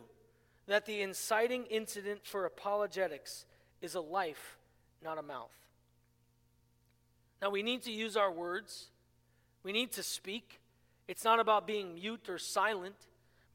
that 0.65 0.85
the 0.85 1.01
inciting 1.01 1.65
incident 1.65 2.21
for 2.23 2.45
apologetics 2.45 3.45
is 3.81 3.95
a 3.95 4.01
life, 4.01 4.57
not 5.03 5.17
a 5.17 5.23
mouth. 5.23 5.51
Now, 7.41 7.49
we 7.49 7.63
need 7.63 7.83
to 7.83 7.91
use 7.91 8.15
our 8.15 8.31
words, 8.31 8.85
we 9.61 9.73
need 9.73 9.91
to 9.91 10.03
speak. 10.03 10.61
It's 11.05 11.25
not 11.25 11.41
about 11.41 11.67
being 11.67 11.95
mute 11.95 12.29
or 12.29 12.37
silent. 12.37 12.95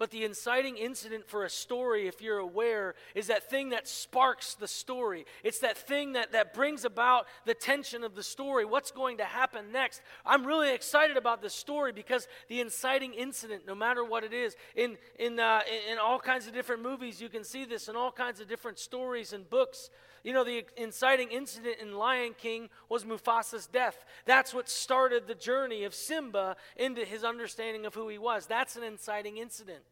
But 0.00 0.10
the 0.10 0.24
inciting 0.24 0.78
incident 0.78 1.28
for 1.28 1.44
a 1.44 1.50
story, 1.50 2.08
if 2.08 2.22
you're 2.22 2.38
aware, 2.38 2.94
is 3.14 3.26
that 3.26 3.50
thing 3.50 3.68
that 3.68 3.86
sparks 3.86 4.54
the 4.54 4.66
story. 4.66 5.26
It's 5.44 5.58
that 5.58 5.76
thing 5.76 6.14
that, 6.14 6.32
that 6.32 6.54
brings 6.54 6.86
about 6.86 7.26
the 7.44 7.52
tension 7.52 8.02
of 8.02 8.14
the 8.14 8.22
story. 8.22 8.64
What's 8.64 8.90
going 8.90 9.18
to 9.18 9.26
happen 9.26 9.72
next? 9.72 10.00
I'm 10.24 10.46
really 10.46 10.72
excited 10.72 11.18
about 11.18 11.42
this 11.42 11.52
story 11.52 11.92
because 11.92 12.28
the 12.48 12.62
inciting 12.62 13.12
incident, 13.12 13.66
no 13.66 13.74
matter 13.74 14.02
what 14.02 14.24
it 14.24 14.32
is, 14.32 14.56
in, 14.74 14.96
in, 15.18 15.38
uh, 15.38 15.60
in 15.92 15.98
all 15.98 16.18
kinds 16.18 16.46
of 16.46 16.54
different 16.54 16.80
movies, 16.82 17.20
you 17.20 17.28
can 17.28 17.44
see 17.44 17.66
this 17.66 17.86
in 17.86 17.94
all 17.94 18.10
kinds 18.10 18.40
of 18.40 18.48
different 18.48 18.78
stories 18.78 19.34
and 19.34 19.50
books. 19.50 19.90
You 20.22 20.32
know, 20.32 20.44
the 20.44 20.64
inciting 20.76 21.30
incident 21.30 21.76
in 21.80 21.94
Lion 21.94 22.34
King 22.36 22.68
was 22.88 23.04
Mufasa's 23.04 23.66
death. 23.66 24.04
That's 24.26 24.52
what 24.52 24.68
started 24.68 25.26
the 25.26 25.34
journey 25.34 25.84
of 25.84 25.94
Simba 25.94 26.56
into 26.76 27.04
his 27.04 27.24
understanding 27.24 27.86
of 27.86 27.94
who 27.94 28.08
he 28.08 28.18
was. 28.18 28.46
That's 28.46 28.76
an 28.76 28.82
inciting 28.82 29.38
incident. 29.38 29.82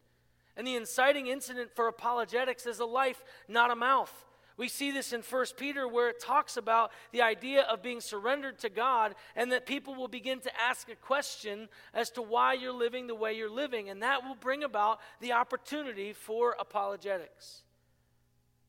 And 0.55 0.67
the 0.67 0.75
inciting 0.75 1.27
incident 1.27 1.71
for 1.73 1.87
apologetics 1.87 2.65
is 2.65 2.79
a 2.79 2.85
life, 2.85 3.23
not 3.47 3.71
a 3.71 3.75
mouth. 3.75 4.13
We 4.59 4.67
see 4.67 4.91
this 4.91 5.13
in 5.13 5.21
1 5.21 5.45
Peter 5.55 5.87
where 5.87 6.09
it 6.09 6.19
talks 6.19 6.57
about 6.57 6.91
the 7.13 7.21
idea 7.21 7.61
of 7.61 7.81
being 7.81 8.01
surrendered 8.01 8.59
to 8.59 8.69
God 8.69 9.15
and 9.37 9.53
that 9.53 9.65
people 9.65 9.95
will 9.95 10.09
begin 10.09 10.41
to 10.41 10.51
ask 10.61 10.89
a 10.89 10.97
question 10.97 11.69
as 11.93 12.09
to 12.11 12.21
why 12.21 12.55
you're 12.55 12.73
living 12.73 13.07
the 13.07 13.15
way 13.15 13.31
you're 13.33 13.49
living. 13.49 13.89
And 13.89 14.03
that 14.03 14.25
will 14.25 14.35
bring 14.35 14.65
about 14.65 14.99
the 15.21 15.31
opportunity 15.31 16.11
for 16.11 16.57
apologetics. 16.59 17.61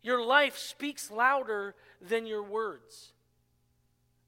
Your 0.02 0.24
life 0.24 0.56
speaks 0.56 1.10
louder 1.10 1.74
than 2.00 2.26
your 2.26 2.42
words. 2.42 3.12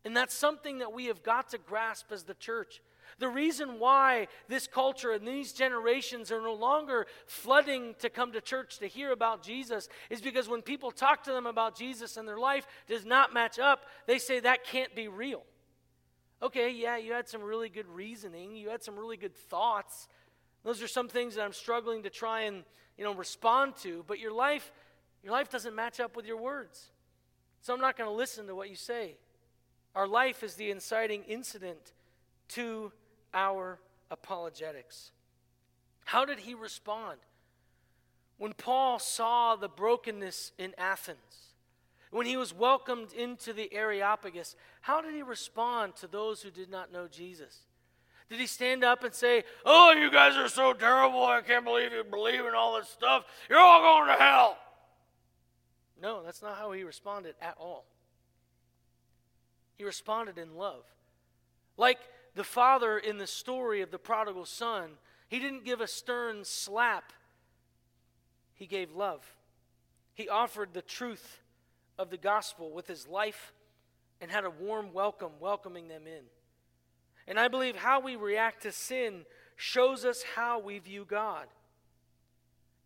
And 0.04 0.16
that's 0.16 0.34
something 0.34 0.78
that 0.78 0.92
we 0.92 1.06
have 1.06 1.22
got 1.22 1.50
to 1.50 1.58
grasp 1.58 2.10
as 2.10 2.24
the 2.24 2.34
church. 2.34 2.80
The 3.18 3.28
reason 3.28 3.78
why 3.78 4.28
this 4.48 4.66
culture 4.66 5.12
and 5.12 5.26
these 5.26 5.52
generations 5.52 6.32
are 6.32 6.40
no 6.40 6.54
longer 6.54 7.06
flooding 7.26 7.94
to 8.00 8.10
come 8.10 8.32
to 8.32 8.40
church 8.40 8.78
to 8.78 8.88
hear 8.88 9.12
about 9.12 9.42
Jesus 9.42 9.88
is 10.10 10.20
because 10.20 10.48
when 10.48 10.62
people 10.62 10.90
talk 10.90 11.22
to 11.24 11.30
them 11.30 11.46
about 11.46 11.76
Jesus 11.76 12.16
and 12.16 12.26
their 12.26 12.38
life 12.38 12.66
does 12.88 13.04
not 13.04 13.32
match 13.32 13.58
up, 13.58 13.84
they 14.06 14.18
say 14.18 14.40
that 14.40 14.64
can't 14.64 14.94
be 14.94 15.08
real. 15.08 15.42
Okay, 16.42 16.70
yeah, 16.70 16.96
you 16.96 17.12
had 17.12 17.28
some 17.28 17.42
really 17.42 17.68
good 17.68 17.86
reasoning, 17.86 18.56
you 18.56 18.70
had 18.70 18.82
some 18.82 18.98
really 18.98 19.16
good 19.16 19.36
thoughts. 19.36 20.08
Those 20.64 20.82
are 20.82 20.88
some 20.88 21.08
things 21.08 21.36
that 21.36 21.42
I'm 21.42 21.52
struggling 21.52 22.02
to 22.02 22.10
try 22.10 22.42
and, 22.42 22.64
you 22.96 23.04
know, 23.04 23.14
respond 23.14 23.76
to, 23.82 24.04
but 24.08 24.18
your 24.18 24.32
life 24.32 24.72
your 25.22 25.32
life 25.32 25.50
doesn't 25.50 25.74
match 25.74 26.00
up 26.00 26.16
with 26.16 26.26
your 26.26 26.36
words. 26.36 26.90
So 27.60 27.72
I'm 27.72 27.80
not 27.80 27.96
going 27.96 28.10
to 28.10 28.14
listen 28.14 28.46
to 28.48 28.54
what 28.54 28.70
you 28.70 28.76
say. 28.76 29.16
Our 29.94 30.08
life 30.08 30.42
is 30.42 30.54
the 30.54 30.70
inciting 30.70 31.22
incident 31.24 31.92
to 32.48 32.92
our 33.32 33.78
apologetics. 34.10 35.12
How 36.04 36.24
did 36.24 36.40
he 36.40 36.54
respond? 36.54 37.18
When 38.38 38.52
Paul 38.52 38.98
saw 38.98 39.54
the 39.54 39.68
brokenness 39.68 40.52
in 40.58 40.74
Athens, 40.76 41.52
when 42.10 42.26
he 42.26 42.36
was 42.36 42.52
welcomed 42.52 43.12
into 43.12 43.52
the 43.52 43.72
Areopagus, 43.72 44.56
how 44.80 45.00
did 45.00 45.14
he 45.14 45.22
respond 45.22 45.96
to 45.96 46.06
those 46.06 46.42
who 46.42 46.50
did 46.50 46.68
not 46.68 46.92
know 46.92 47.06
Jesus? 47.06 47.60
Did 48.28 48.40
he 48.40 48.46
stand 48.46 48.82
up 48.82 49.04
and 49.04 49.14
say, 49.14 49.44
Oh, 49.64 49.92
you 49.92 50.10
guys 50.10 50.36
are 50.36 50.48
so 50.48 50.72
terrible. 50.72 51.24
I 51.24 51.42
can't 51.42 51.64
believe 51.64 51.92
you 51.92 52.02
believe 52.02 52.40
in 52.40 52.54
all 52.54 52.76
this 52.76 52.88
stuff. 52.88 53.24
You're 53.48 53.58
all 53.58 53.80
going 53.80 54.08
to 54.08 54.22
hell. 54.22 54.51
That's 56.32 56.40
not 56.40 56.56
how 56.56 56.72
he 56.72 56.82
responded 56.82 57.34
at 57.42 57.56
all. 57.60 57.84
He 59.76 59.84
responded 59.84 60.38
in 60.38 60.56
love. 60.56 60.82
Like 61.76 61.98
the 62.34 62.42
father 62.42 62.96
in 62.96 63.18
the 63.18 63.26
story 63.26 63.82
of 63.82 63.90
the 63.90 63.98
prodigal 63.98 64.46
son, 64.46 64.92
he 65.28 65.38
didn't 65.38 65.66
give 65.66 65.82
a 65.82 65.86
stern 65.86 66.46
slap, 66.46 67.12
he 68.54 68.64
gave 68.64 68.94
love. 68.94 69.22
He 70.14 70.26
offered 70.30 70.72
the 70.72 70.80
truth 70.80 71.42
of 71.98 72.08
the 72.08 72.16
gospel 72.16 72.70
with 72.70 72.86
his 72.86 73.06
life 73.06 73.52
and 74.18 74.30
had 74.30 74.44
a 74.46 74.50
warm 74.50 74.94
welcome, 74.94 75.32
welcoming 75.38 75.88
them 75.88 76.06
in. 76.06 76.24
And 77.28 77.38
I 77.38 77.48
believe 77.48 77.76
how 77.76 78.00
we 78.00 78.16
react 78.16 78.62
to 78.62 78.72
sin 78.72 79.26
shows 79.56 80.06
us 80.06 80.24
how 80.34 80.60
we 80.60 80.78
view 80.78 81.04
God. 81.06 81.48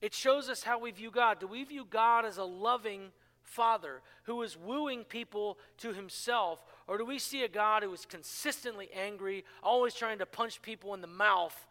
It 0.03 0.15
shows 0.15 0.49
us 0.49 0.65
how 0.65 0.81
we 0.81 0.91
view 0.91 1.13
God. 1.13 1.39
Do 1.39 1.47
we 1.47 1.63
view 1.63 1.87
God 1.89 2.25
as 2.25 2.39
a 2.39 2.45
loving 2.45 3.13
Father 3.47 4.03
who 4.25 4.43
is 4.43 4.57
wooing 4.57 5.05
people 5.05 5.59
to 5.79 5.93
himself, 5.93 6.65
or 6.87 6.99
do 6.99 7.05
we 7.05 7.19
see 7.19 7.43
a 7.43 7.49
God 7.49 7.83
who 7.83 7.93
is 7.93 8.05
consistently 8.05 8.89
angry, 8.95 9.45
always 9.63 9.95
trying 9.95 10.19
to 10.19 10.27
punch 10.27 10.61
people 10.61 10.93
in 10.93 11.01
the 11.01 11.07
mouth 11.07 11.67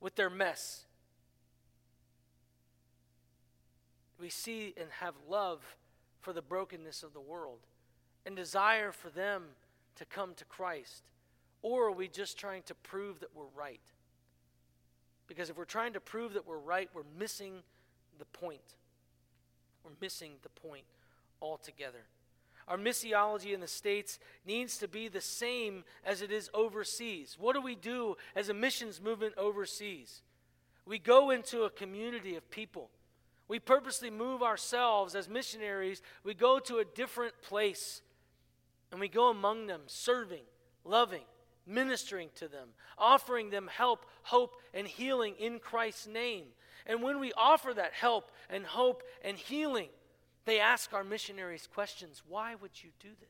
with 0.00 0.14
their 0.14 0.30
mess? 0.30 0.84
We 4.18 4.30
see 4.30 4.72
and 4.76 4.88
have 5.00 5.14
love 5.28 5.60
for 6.20 6.32
the 6.32 6.42
brokenness 6.42 7.02
of 7.02 7.12
the 7.12 7.20
world 7.20 7.58
and 8.24 8.36
desire 8.36 8.92
for 8.92 9.10
them 9.10 9.42
to 9.96 10.04
come 10.04 10.34
to 10.34 10.44
Christ? 10.44 11.02
Or 11.60 11.88
are 11.88 11.92
we 11.92 12.08
just 12.08 12.38
trying 12.38 12.62
to 12.64 12.74
prove 12.74 13.20
that 13.20 13.34
we're 13.34 13.44
right? 13.54 13.80
Because 15.26 15.50
if 15.50 15.56
we're 15.56 15.64
trying 15.64 15.92
to 15.94 16.00
prove 16.00 16.34
that 16.34 16.46
we're 16.46 16.58
right, 16.58 16.88
we're 16.94 17.02
missing 17.18 17.62
the 18.18 18.24
point. 18.26 18.76
We're 19.84 19.90
missing 20.00 20.32
the 20.42 20.48
point 20.48 20.84
altogether. 21.40 22.04
Our 22.68 22.78
missiology 22.78 23.52
in 23.52 23.60
the 23.60 23.66
States 23.66 24.18
needs 24.46 24.78
to 24.78 24.88
be 24.88 25.08
the 25.08 25.20
same 25.20 25.84
as 26.04 26.22
it 26.22 26.30
is 26.30 26.48
overseas. 26.54 27.36
What 27.38 27.54
do 27.54 27.60
we 27.60 27.74
do 27.74 28.16
as 28.36 28.48
a 28.48 28.54
missions 28.54 29.00
movement 29.00 29.34
overseas? 29.36 30.22
We 30.86 30.98
go 30.98 31.30
into 31.30 31.64
a 31.64 31.70
community 31.70 32.36
of 32.36 32.50
people. 32.50 32.90
We 33.48 33.58
purposely 33.58 34.10
move 34.10 34.42
ourselves 34.42 35.14
as 35.14 35.28
missionaries. 35.28 36.02
We 36.24 36.34
go 36.34 36.58
to 36.60 36.78
a 36.78 36.84
different 36.84 37.34
place 37.42 38.00
and 38.90 39.00
we 39.00 39.08
go 39.08 39.28
among 39.28 39.66
them, 39.66 39.82
serving, 39.86 40.42
loving, 40.84 41.24
ministering 41.66 42.28
to 42.36 42.48
them, 42.48 42.68
offering 42.96 43.50
them 43.50 43.68
help, 43.70 44.06
hope, 44.22 44.56
and 44.72 44.86
healing 44.86 45.34
in 45.38 45.58
Christ's 45.58 46.06
name. 46.06 46.44
And 46.86 47.02
when 47.02 47.20
we 47.20 47.32
offer 47.36 47.72
that 47.74 47.92
help 47.92 48.30
and 48.50 48.64
hope 48.64 49.02
and 49.24 49.36
healing, 49.36 49.88
they 50.44 50.58
ask 50.58 50.92
our 50.92 51.04
missionaries 51.04 51.68
questions 51.72 52.22
Why 52.28 52.54
would 52.54 52.82
you 52.82 52.90
do 53.00 53.10
this? 53.20 53.28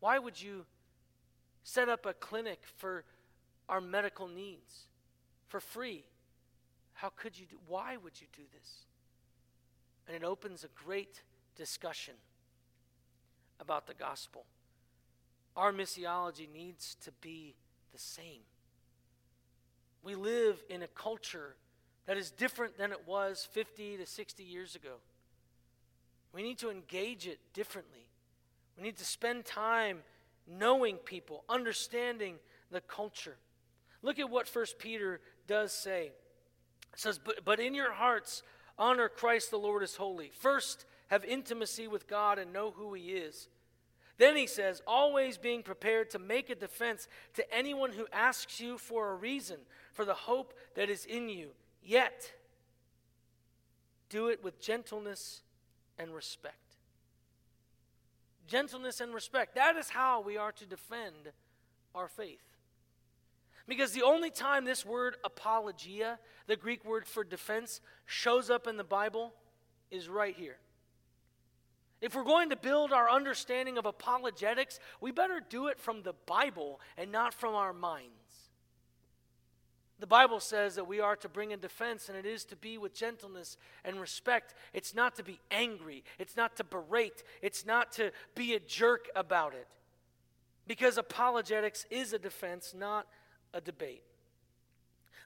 Why 0.00 0.18
would 0.18 0.40
you 0.40 0.66
set 1.64 1.88
up 1.88 2.06
a 2.06 2.14
clinic 2.14 2.60
for 2.76 3.04
our 3.68 3.80
medical 3.80 4.26
needs 4.26 4.86
for 5.48 5.60
free? 5.60 6.04
How 6.94 7.10
could 7.14 7.38
you 7.38 7.46
do 7.46 7.56
why 7.66 7.96
would 7.96 8.20
you 8.20 8.26
do 8.34 8.42
this? 8.52 8.86
And 10.06 10.16
it 10.16 10.24
opens 10.24 10.64
a 10.64 10.68
great 10.84 11.22
discussion 11.56 12.14
about 13.60 13.86
the 13.86 13.94
gospel. 13.94 14.44
Our 15.56 15.72
missiology 15.72 16.52
needs 16.52 16.96
to 17.04 17.12
be 17.20 17.54
the 17.92 17.98
same. 17.98 18.40
We 20.02 20.14
live 20.14 20.62
in 20.68 20.82
a 20.82 20.88
culture 20.88 21.54
that 22.06 22.16
is 22.16 22.30
different 22.30 22.76
than 22.76 22.92
it 22.92 23.06
was 23.06 23.48
50 23.52 23.98
to 23.98 24.06
60 24.06 24.42
years 24.42 24.74
ago. 24.74 24.96
We 26.32 26.42
need 26.42 26.58
to 26.58 26.70
engage 26.70 27.26
it 27.26 27.38
differently. 27.52 28.06
We 28.76 28.82
need 28.82 28.96
to 28.98 29.04
spend 29.04 29.44
time 29.44 29.98
knowing 30.46 30.96
people, 30.96 31.44
understanding 31.48 32.36
the 32.70 32.80
culture. 32.80 33.36
Look 34.02 34.18
at 34.18 34.30
what 34.30 34.48
First 34.48 34.78
Peter 34.78 35.20
does 35.46 35.72
say. 35.72 36.12
It 36.92 37.00
says, 37.00 37.18
but, 37.18 37.44
but 37.44 37.60
in 37.60 37.74
your 37.74 37.92
hearts 37.92 38.42
honor 38.78 39.08
Christ 39.08 39.50
the 39.50 39.58
Lord 39.58 39.82
as 39.82 39.96
holy. 39.96 40.30
First, 40.34 40.86
have 41.08 41.24
intimacy 41.24 41.86
with 41.86 42.08
God 42.08 42.38
and 42.38 42.52
know 42.52 42.70
who 42.70 42.94
He 42.94 43.10
is. 43.10 43.48
Then 44.18 44.36
he 44.36 44.46
says, 44.46 44.82
always 44.86 45.36
being 45.36 45.62
prepared 45.62 46.10
to 46.10 46.18
make 46.18 46.50
a 46.50 46.54
defense 46.54 47.08
to 47.34 47.54
anyone 47.54 47.92
who 47.92 48.06
asks 48.12 48.60
you 48.60 48.78
for 48.78 49.10
a 49.10 49.14
reason 49.14 49.56
for 49.92 50.04
the 50.04 50.14
hope 50.14 50.54
that 50.74 50.90
is 50.90 51.04
in 51.06 51.28
you. 51.28 51.48
Yet, 51.82 52.32
do 54.08 54.28
it 54.28 54.42
with 54.44 54.60
gentleness 54.60 55.42
and 55.98 56.14
respect. 56.14 56.56
Gentleness 58.46 59.00
and 59.00 59.14
respect. 59.14 59.54
That 59.54 59.76
is 59.76 59.90
how 59.90 60.20
we 60.20 60.36
are 60.36 60.52
to 60.52 60.66
defend 60.66 61.32
our 61.94 62.08
faith. 62.08 62.42
Because 63.66 63.92
the 63.92 64.02
only 64.02 64.30
time 64.30 64.64
this 64.64 64.84
word 64.84 65.16
apologia, 65.24 66.18
the 66.46 66.56
Greek 66.56 66.84
word 66.84 67.06
for 67.06 67.24
defense, 67.24 67.80
shows 68.06 68.50
up 68.50 68.66
in 68.66 68.76
the 68.76 68.84
Bible 68.84 69.32
is 69.90 70.08
right 70.08 70.34
here. 70.36 70.58
If 72.00 72.16
we're 72.16 72.24
going 72.24 72.50
to 72.50 72.56
build 72.56 72.92
our 72.92 73.08
understanding 73.08 73.78
of 73.78 73.86
apologetics, 73.86 74.80
we 75.00 75.12
better 75.12 75.40
do 75.48 75.68
it 75.68 75.78
from 75.78 76.02
the 76.02 76.14
Bible 76.26 76.80
and 76.98 77.12
not 77.12 77.32
from 77.32 77.54
our 77.54 77.72
minds. 77.72 78.21
The 80.00 80.06
Bible 80.06 80.40
says 80.40 80.74
that 80.74 80.88
we 80.88 81.00
are 81.00 81.14
to 81.16 81.28
bring 81.28 81.52
in 81.52 81.60
defense, 81.60 82.08
and 82.08 82.18
it 82.18 82.26
is 82.26 82.44
to 82.46 82.56
be 82.56 82.76
with 82.76 82.94
gentleness 82.94 83.56
and 83.84 84.00
respect. 84.00 84.54
It's 84.72 84.94
not 84.94 85.14
to 85.16 85.22
be 85.22 85.38
angry, 85.50 86.02
it's 86.18 86.36
not 86.36 86.56
to 86.56 86.64
berate, 86.64 87.22
it's 87.40 87.64
not 87.64 87.92
to 87.92 88.10
be 88.34 88.54
a 88.54 88.60
jerk 88.60 89.08
about 89.14 89.54
it. 89.54 89.68
Because 90.66 90.98
apologetics 90.98 91.86
is 91.90 92.12
a 92.12 92.18
defense, 92.18 92.74
not 92.76 93.06
a 93.54 93.60
debate. 93.60 94.02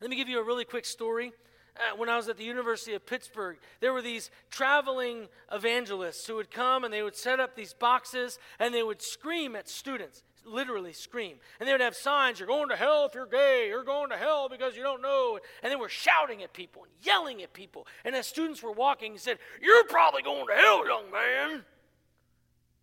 Let 0.01 0.11
me 0.11 0.17
give 0.17 0.29
you 0.29 0.41
a 0.41 0.45
really 0.45 0.65
quick 0.65 0.85
story. 0.85 1.33
Uh, 1.77 1.97
when 1.97 2.09
I 2.09 2.17
was 2.17 2.29
at 2.29 2.39
the 2.39 2.45
University 2.45 2.95
of 2.95 3.05
Pittsburgh, 3.05 3.59
there 3.81 3.93
were 3.93 4.03
these 4.03 4.31
traveling 4.51 5.29
evangelists 5.53 6.27
who 6.27 6.37
would 6.37 6.51
come 6.51 6.85
and 6.85 6.93
they 6.93 7.03
would 7.03 7.17
set 7.17 7.39
up 7.39 7.55
these 7.55 7.75
boxes 7.75 8.39
and 8.59 8.73
they 8.73 8.83
would 8.83 9.03
scream 9.03 9.55
at 9.55 9.69
students, 9.69 10.23
literally 10.47 10.93
scream. 10.93 11.37
And 11.59 11.69
they 11.69 11.73
would 11.73 11.81
have 11.81 11.97
signs, 11.97 12.39
You're 12.39 12.49
going 12.49 12.69
to 12.69 12.77
hell 12.77 13.07
if 13.07 13.15
you're 13.15 13.27
gay, 13.27 13.67
you're 13.69 13.85
going 13.85 14.11
to 14.11 14.17
hell 14.17 14.49
because 14.49 14.77
you 14.77 14.83
don't 14.83 15.03
know. 15.03 15.39
And 15.63 15.73
they 15.73 15.77
were 15.77 15.89
shouting 15.89 16.43
at 16.43 16.53
people 16.53 16.85
and 16.85 16.93
yelling 17.03 17.43
at 17.43 17.53
people. 17.53 17.87
And 18.05 18.15
as 18.15 18.27
students 18.27 18.63
were 18.63 18.73
walking, 18.73 19.13
he 19.13 19.19
said, 19.19 19.39
You're 19.61 19.85
probably 19.85 20.23
going 20.23 20.47
to 20.47 20.55
hell, 20.55 20.87
young 20.87 21.11
man. 21.11 21.65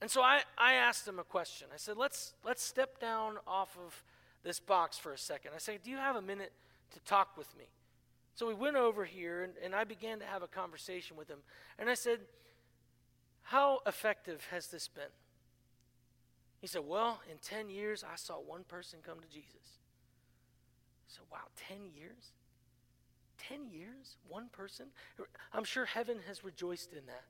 And 0.03 0.11
so 0.11 0.21
I, 0.21 0.41
I 0.57 0.73
asked 0.73 1.07
him 1.07 1.17
a 1.17 1.23
question. 1.23 1.69
I 1.73 1.77
said, 1.77 1.95
let's, 1.95 2.33
let's 2.43 2.61
step 2.61 2.99
down 2.99 3.37
off 3.47 3.77
of 3.77 4.03
this 4.43 4.59
box 4.59 4.97
for 4.97 5.13
a 5.13 5.17
second. 5.17 5.51
I 5.55 5.59
said, 5.59 5.79
Do 5.81 5.89
you 5.91 5.95
have 5.95 6.17
a 6.17 6.21
minute 6.21 6.51
to 6.91 6.99
talk 7.05 7.37
with 7.37 7.47
me? 7.57 7.63
So 8.35 8.45
we 8.45 8.53
went 8.53 8.75
over 8.75 9.05
here, 9.05 9.43
and, 9.43 9.53
and 9.63 9.73
I 9.73 9.85
began 9.85 10.19
to 10.19 10.25
have 10.25 10.43
a 10.43 10.47
conversation 10.47 11.15
with 11.15 11.29
him. 11.29 11.37
And 11.79 11.89
I 11.89 11.93
said, 11.93 12.19
How 13.43 13.79
effective 13.85 14.47
has 14.51 14.67
this 14.67 14.89
been? 14.89 15.03
He 16.63 16.67
said, 16.67 16.83
Well, 16.87 17.19
in 17.29 17.39
10 17.39 17.69
years, 17.69 18.05
I 18.09 18.15
saw 18.15 18.35
one 18.35 18.63
person 18.63 18.99
come 19.05 19.19
to 19.19 19.27
Jesus. 19.27 19.81
Said, 21.07 21.25
Wow, 21.29 21.39
10 21.67 21.79
years? 21.93 22.31
10 23.37 23.67
years? 23.69 24.15
One 24.29 24.47
person? 24.47 24.85
I'm 25.51 25.65
sure 25.65 25.83
heaven 25.83 26.19
has 26.25 26.45
rejoiced 26.45 26.93
in 26.93 27.05
that. 27.07 27.25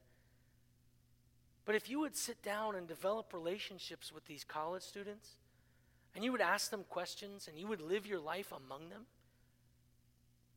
But 1.65 1.73
if 1.73 1.89
you 1.89 1.99
would 2.01 2.15
sit 2.15 2.43
down 2.43 2.75
and 2.75 2.87
develop 2.87 3.33
relationships 3.33 4.13
with 4.13 4.23
these 4.25 4.43
college 4.43 4.83
students, 4.83 5.29
and 6.13 6.23
you 6.23 6.31
would 6.31 6.39
ask 6.39 6.69
them 6.69 6.85
questions, 6.87 7.47
and 7.47 7.57
you 7.57 7.65
would 7.65 7.81
live 7.81 8.05
your 8.05 8.19
life 8.19 8.51
among 8.51 8.89
them, 8.89 9.07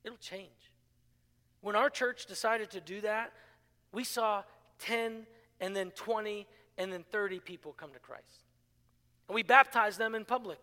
It'll 0.05 0.19
change. 0.19 0.51
When 1.62 1.77
our 1.77 1.89
church 1.89 2.27
decided 2.27 2.71
to 2.73 2.83
do 2.83 3.01
that, 3.01 3.33
we 3.91 4.05
saw 4.05 4.43
10 4.81 5.27
and 5.61 5.75
then 5.75 5.93
20 5.93 6.47
and 6.77 6.93
then 6.93 7.07
30 7.11 7.41
people 7.41 7.73
come 7.73 7.95
to 7.95 7.99
Christ. 7.99 8.46
And 9.29 9.35
we 9.35 9.43
baptized 9.43 9.99
them 9.99 10.15
in 10.15 10.25
public 10.25 10.59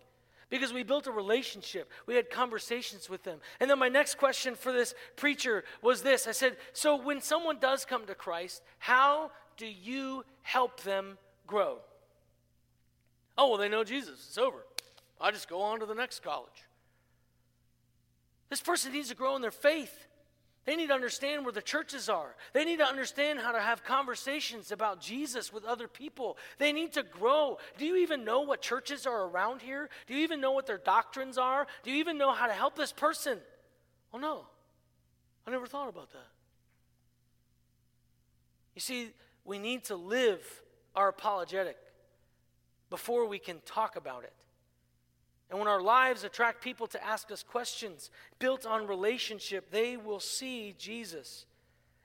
because 0.50 0.72
we 0.72 0.84
built 0.84 1.08
a 1.08 1.12
relationship. 1.12 1.92
We 2.06 2.16
had 2.16 2.30
conversations 2.30 3.10
with 3.10 3.24
them. 3.24 3.40
And 3.60 3.70
then 3.70 3.80
my 3.80 3.90
next 3.90 4.18
question 4.18 4.56
for 4.56 4.72
this 4.72 4.94
preacher 5.16 5.64
was 5.82 6.04
this 6.04 6.28
I 6.28 6.32
said, 6.32 6.58
So 6.74 6.96
when 6.96 7.22
someone 7.22 7.60
does 7.60 7.86
come 7.86 8.06
to 8.06 8.16
Christ, 8.16 8.62
how 8.80 9.32
do 9.58 9.66
you 9.66 10.26
help 10.42 10.82
them 10.82 11.18
grow? 11.48 11.80
Oh, 13.38 13.50
well, 13.50 13.58
they 13.58 13.70
know 13.70 13.84
Jesus. 13.84 14.26
It's 14.28 14.38
over. 14.38 14.66
I 15.20 15.32
just 15.32 15.50
go 15.50 15.62
on 15.62 15.80
to 15.80 15.86
the 15.86 15.96
next 15.96 16.22
college. 16.22 16.68
This 18.50 18.62
person 18.62 18.92
needs 18.94 19.10
to 19.10 19.16
grow 19.16 19.36
in 19.36 19.42
their 19.42 19.52
faith. 19.52 20.08
They 20.66 20.78
need 20.78 20.88
to 20.88 20.94
understand 20.94 21.44
where 21.44 21.52
the 21.52 21.62
churches 21.62 22.08
are. 22.08 22.36
They 22.54 22.64
need 22.64 22.80
to 22.80 22.86
understand 22.86 23.40
how 23.40 23.52
to 23.52 23.60
have 23.60 23.84
conversations 23.84 24.72
about 24.72 25.02
Jesus 25.02 25.52
with 25.52 25.66
other 25.66 25.90
people. 25.90 26.38
They 26.58 26.72
need 26.72 26.94
to 26.94 27.04
grow. 27.04 27.58
Do 27.78 27.86
you 27.86 27.98
even 27.98 28.24
know 28.24 28.42
what 28.42 28.62
churches 28.62 29.06
are 29.06 29.28
around 29.28 29.62
here? 29.62 29.90
Do 30.08 30.14
you 30.14 30.22
even 30.22 30.40
know 30.40 30.54
what 30.54 30.66
their 30.66 30.78
doctrines 30.78 31.38
are? 31.38 31.68
Do 31.84 31.92
you 31.92 31.98
even 31.98 32.18
know 32.18 32.32
how 32.32 32.48
to 32.48 32.54
help 32.54 32.78
this 32.78 32.94
person? 32.94 33.40
Oh, 34.14 34.18
no. 34.18 34.46
I 35.46 35.52
never 35.52 35.68
thought 35.68 35.90
about 35.90 36.12
that. 36.12 36.28
You 38.76 38.82
see, 38.82 39.10
we 39.44 39.60
need 39.60 39.84
to 39.86 39.96
live 39.96 40.40
our 40.96 41.10
apologetic 41.10 41.78
before 42.90 43.28
we 43.28 43.40
can 43.40 43.60
talk 43.66 43.98
about 43.98 44.24
it. 44.24 44.34
And 45.50 45.60
when 45.60 45.68
our 45.68 45.82
lives 45.82 46.24
attract 46.24 46.64
people 46.64 46.88
to 46.88 47.04
ask 47.04 47.32
us 47.32 47.44
questions 47.44 48.10
built 48.40 48.66
on 48.66 48.88
relationship, 48.88 49.70
they 49.72 49.98
will 49.98 50.20
see 50.20 50.74
Jesus. 50.78 51.46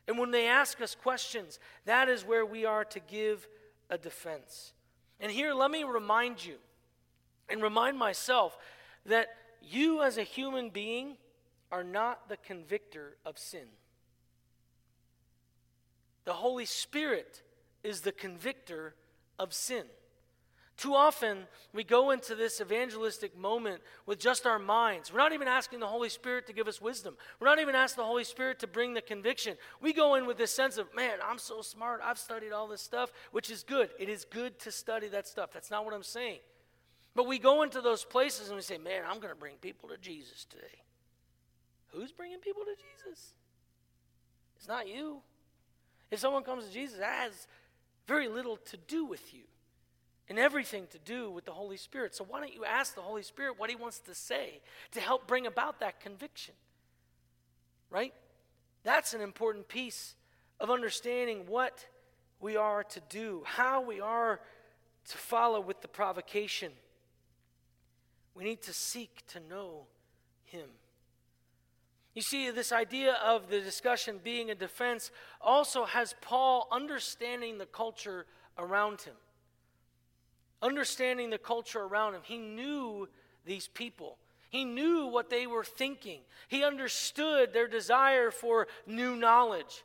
And 0.07 0.19
when 0.19 0.31
they 0.31 0.47
ask 0.47 0.81
us 0.81 0.95
questions, 0.95 1.59
that 1.85 2.09
is 2.09 2.25
where 2.25 2.45
we 2.45 2.65
are 2.65 2.85
to 2.87 3.01
give 3.01 3.49
a 3.91 3.99
defense. 3.99 4.73
And 5.21 5.33
here, 5.33 5.55
let 5.55 5.71
me 5.71 5.85
remind 5.85 6.45
you 6.45 6.57
and 7.49 7.63
remind 7.63 7.99
myself 7.99 8.57
that 9.07 9.29
you, 9.63 10.03
as 10.03 10.19
a 10.19 10.23
human 10.23 10.71
being, 10.71 11.17
are 11.71 11.85
not 11.85 12.29
the 12.29 12.37
convictor 12.37 13.17
of 13.25 13.39
sin. 13.39 13.67
The 16.25 16.35
Holy 16.35 16.67
Spirit 16.67 17.43
is 17.83 18.03
the 18.03 18.13
convictor 18.13 18.95
of 19.39 19.53
sin. 19.53 19.85
Too 20.79 20.95
often, 20.95 21.39
we 21.75 21.83
go 21.83 22.13
into 22.13 22.37
this 22.37 22.61
evangelistic 22.61 23.37
moment 23.37 23.83
with 24.07 24.21
just 24.21 24.47
our 24.47 24.61
minds. 24.61 25.13
We're 25.13 25.19
not 25.19 25.33
even 25.33 25.49
asking 25.49 25.81
the 25.81 25.89
Holy 25.89 26.09
Spirit 26.09 26.47
to 26.47 26.53
give 26.53 26.69
us 26.69 26.81
wisdom. 26.81 27.17
We're 27.41 27.49
not 27.49 27.59
even 27.59 27.75
asking 27.75 28.03
the 28.03 28.07
Holy 28.07 28.23
Spirit 28.23 28.61
to 28.61 28.69
bring 28.69 28.95
the 28.95 29.03
conviction. 29.03 29.57
We 29.81 29.93
go 29.93 30.15
in 30.15 30.25
with 30.25 30.39
this 30.39 30.53
sense 30.53 30.79
of, 30.79 30.87
man, 30.95 31.19
I'm 31.21 31.39
so 31.39 31.63
smart. 31.63 32.01
I've 32.05 32.17
studied 32.17 32.53
all 32.53 32.69
this 32.69 32.81
stuff, 32.81 33.11
which 33.33 33.51
is 33.51 33.65
good. 33.65 33.91
It 33.99 34.09
is 34.09 34.25
good 34.25 34.57
to 34.61 34.71
study 34.71 35.09
that 35.09 35.27
stuff. 35.27 35.51
That's 35.53 35.69
not 35.69 35.85
what 35.85 35.95
I'm 35.95 36.05
saying. 36.05 36.39
But 37.17 37.27
we 37.27 37.41
go 37.41 37.65
into 37.65 37.81
those 37.81 38.05
places 38.05 38.47
and 38.47 38.55
we 38.55 38.63
say, 38.63 38.79
man, 38.79 39.03
I'm 39.05 39.19
going 39.19 39.35
to 39.35 39.41
bring 39.41 39.57
people 39.57 39.89
to 39.89 39.97
Jesus 39.97 40.45
today. 40.45 40.85
Who's 41.89 42.13
bringing 42.13 42.39
people 42.39 42.63
to 42.63 42.77
Jesus? 42.77 43.33
It's 44.57 44.69
not 44.69 44.87
you. 44.87 45.23
If 46.13 46.21
someone 46.21 46.45
comes 46.45 46.67
to 46.67 46.73
Jesus, 46.73 47.01
that 47.01 47.25
has 47.25 47.49
very 48.07 48.29
little 48.29 48.59
to 48.59 48.77
do 48.77 49.05
with 49.05 49.35
you 49.35 49.43
and 50.29 50.39
everything 50.39 50.87
to 50.91 50.99
do 50.99 51.31
with 51.31 51.45
the 51.45 51.53
Holy 51.53 51.77
Spirit. 51.77 52.15
So 52.15 52.25
why 52.25 52.41
don't 52.41 52.55
you 52.55 52.65
ask 52.65 52.95
the 52.95 53.01
Holy 53.01 53.23
Spirit 53.23 53.59
what 53.59 53.71
He 53.71 53.77
wants 53.77 53.99
to 54.01 54.15
say 54.15 54.61
to 54.93 55.01
help 55.01 55.27
bring 55.27 55.47
about 55.47 55.81
that 55.81 56.01
conviction? 56.01 56.55
Right? 57.91 58.13
That's 58.83 59.15
an 59.15 59.21
important 59.21 59.69
piece 59.69 60.15
of 60.61 60.71
understanding 60.71 61.45
what 61.47 61.87
we 62.41 62.57
are 62.57 62.85
to 62.85 63.01
do, 63.09 63.43
how 63.45 63.81
we 63.81 64.01
are 64.01 64.41
to 65.09 65.19
follow 65.19 65.61
with 65.61 65.81
the 65.81 65.89
provocation. 65.89 66.73
We 68.35 68.45
need 68.45 68.63
to 68.63 68.73
seek 68.73 69.27
to 69.29 69.41
know 69.41 69.87
Him. 70.45 70.69
You 72.15 72.23
see, 72.23 72.51
this 72.51 72.73
idea 72.73 73.13
of 73.25 73.49
the 73.49 73.61
discussion 73.61 74.21
being 74.23 74.51
a 74.51 74.55
defense 74.55 75.11
also 75.41 75.85
has 75.85 76.15
Paul 76.21 76.67
understanding 76.71 77.59
the 77.59 77.67
culture 77.67 78.27
around 78.59 79.03
him 79.03 79.15
understanding 80.63 81.31
the 81.31 81.39
culture 81.39 81.81
around 81.81 82.15
him. 82.15 82.23
He 82.25 82.39
knew 82.39 83.09
these 83.45 83.69
people. 83.69 84.19
He 84.51 84.65
knew 84.65 85.07
what 85.07 85.31
they 85.31 85.47
were 85.47 85.65
thinking. 85.65 86.21
He 86.49 86.65
understood 86.65 87.53
their 87.53 87.69
desire 87.69 88.31
for 88.31 88.67
new 88.87 89.15
knowledge. 89.15 89.85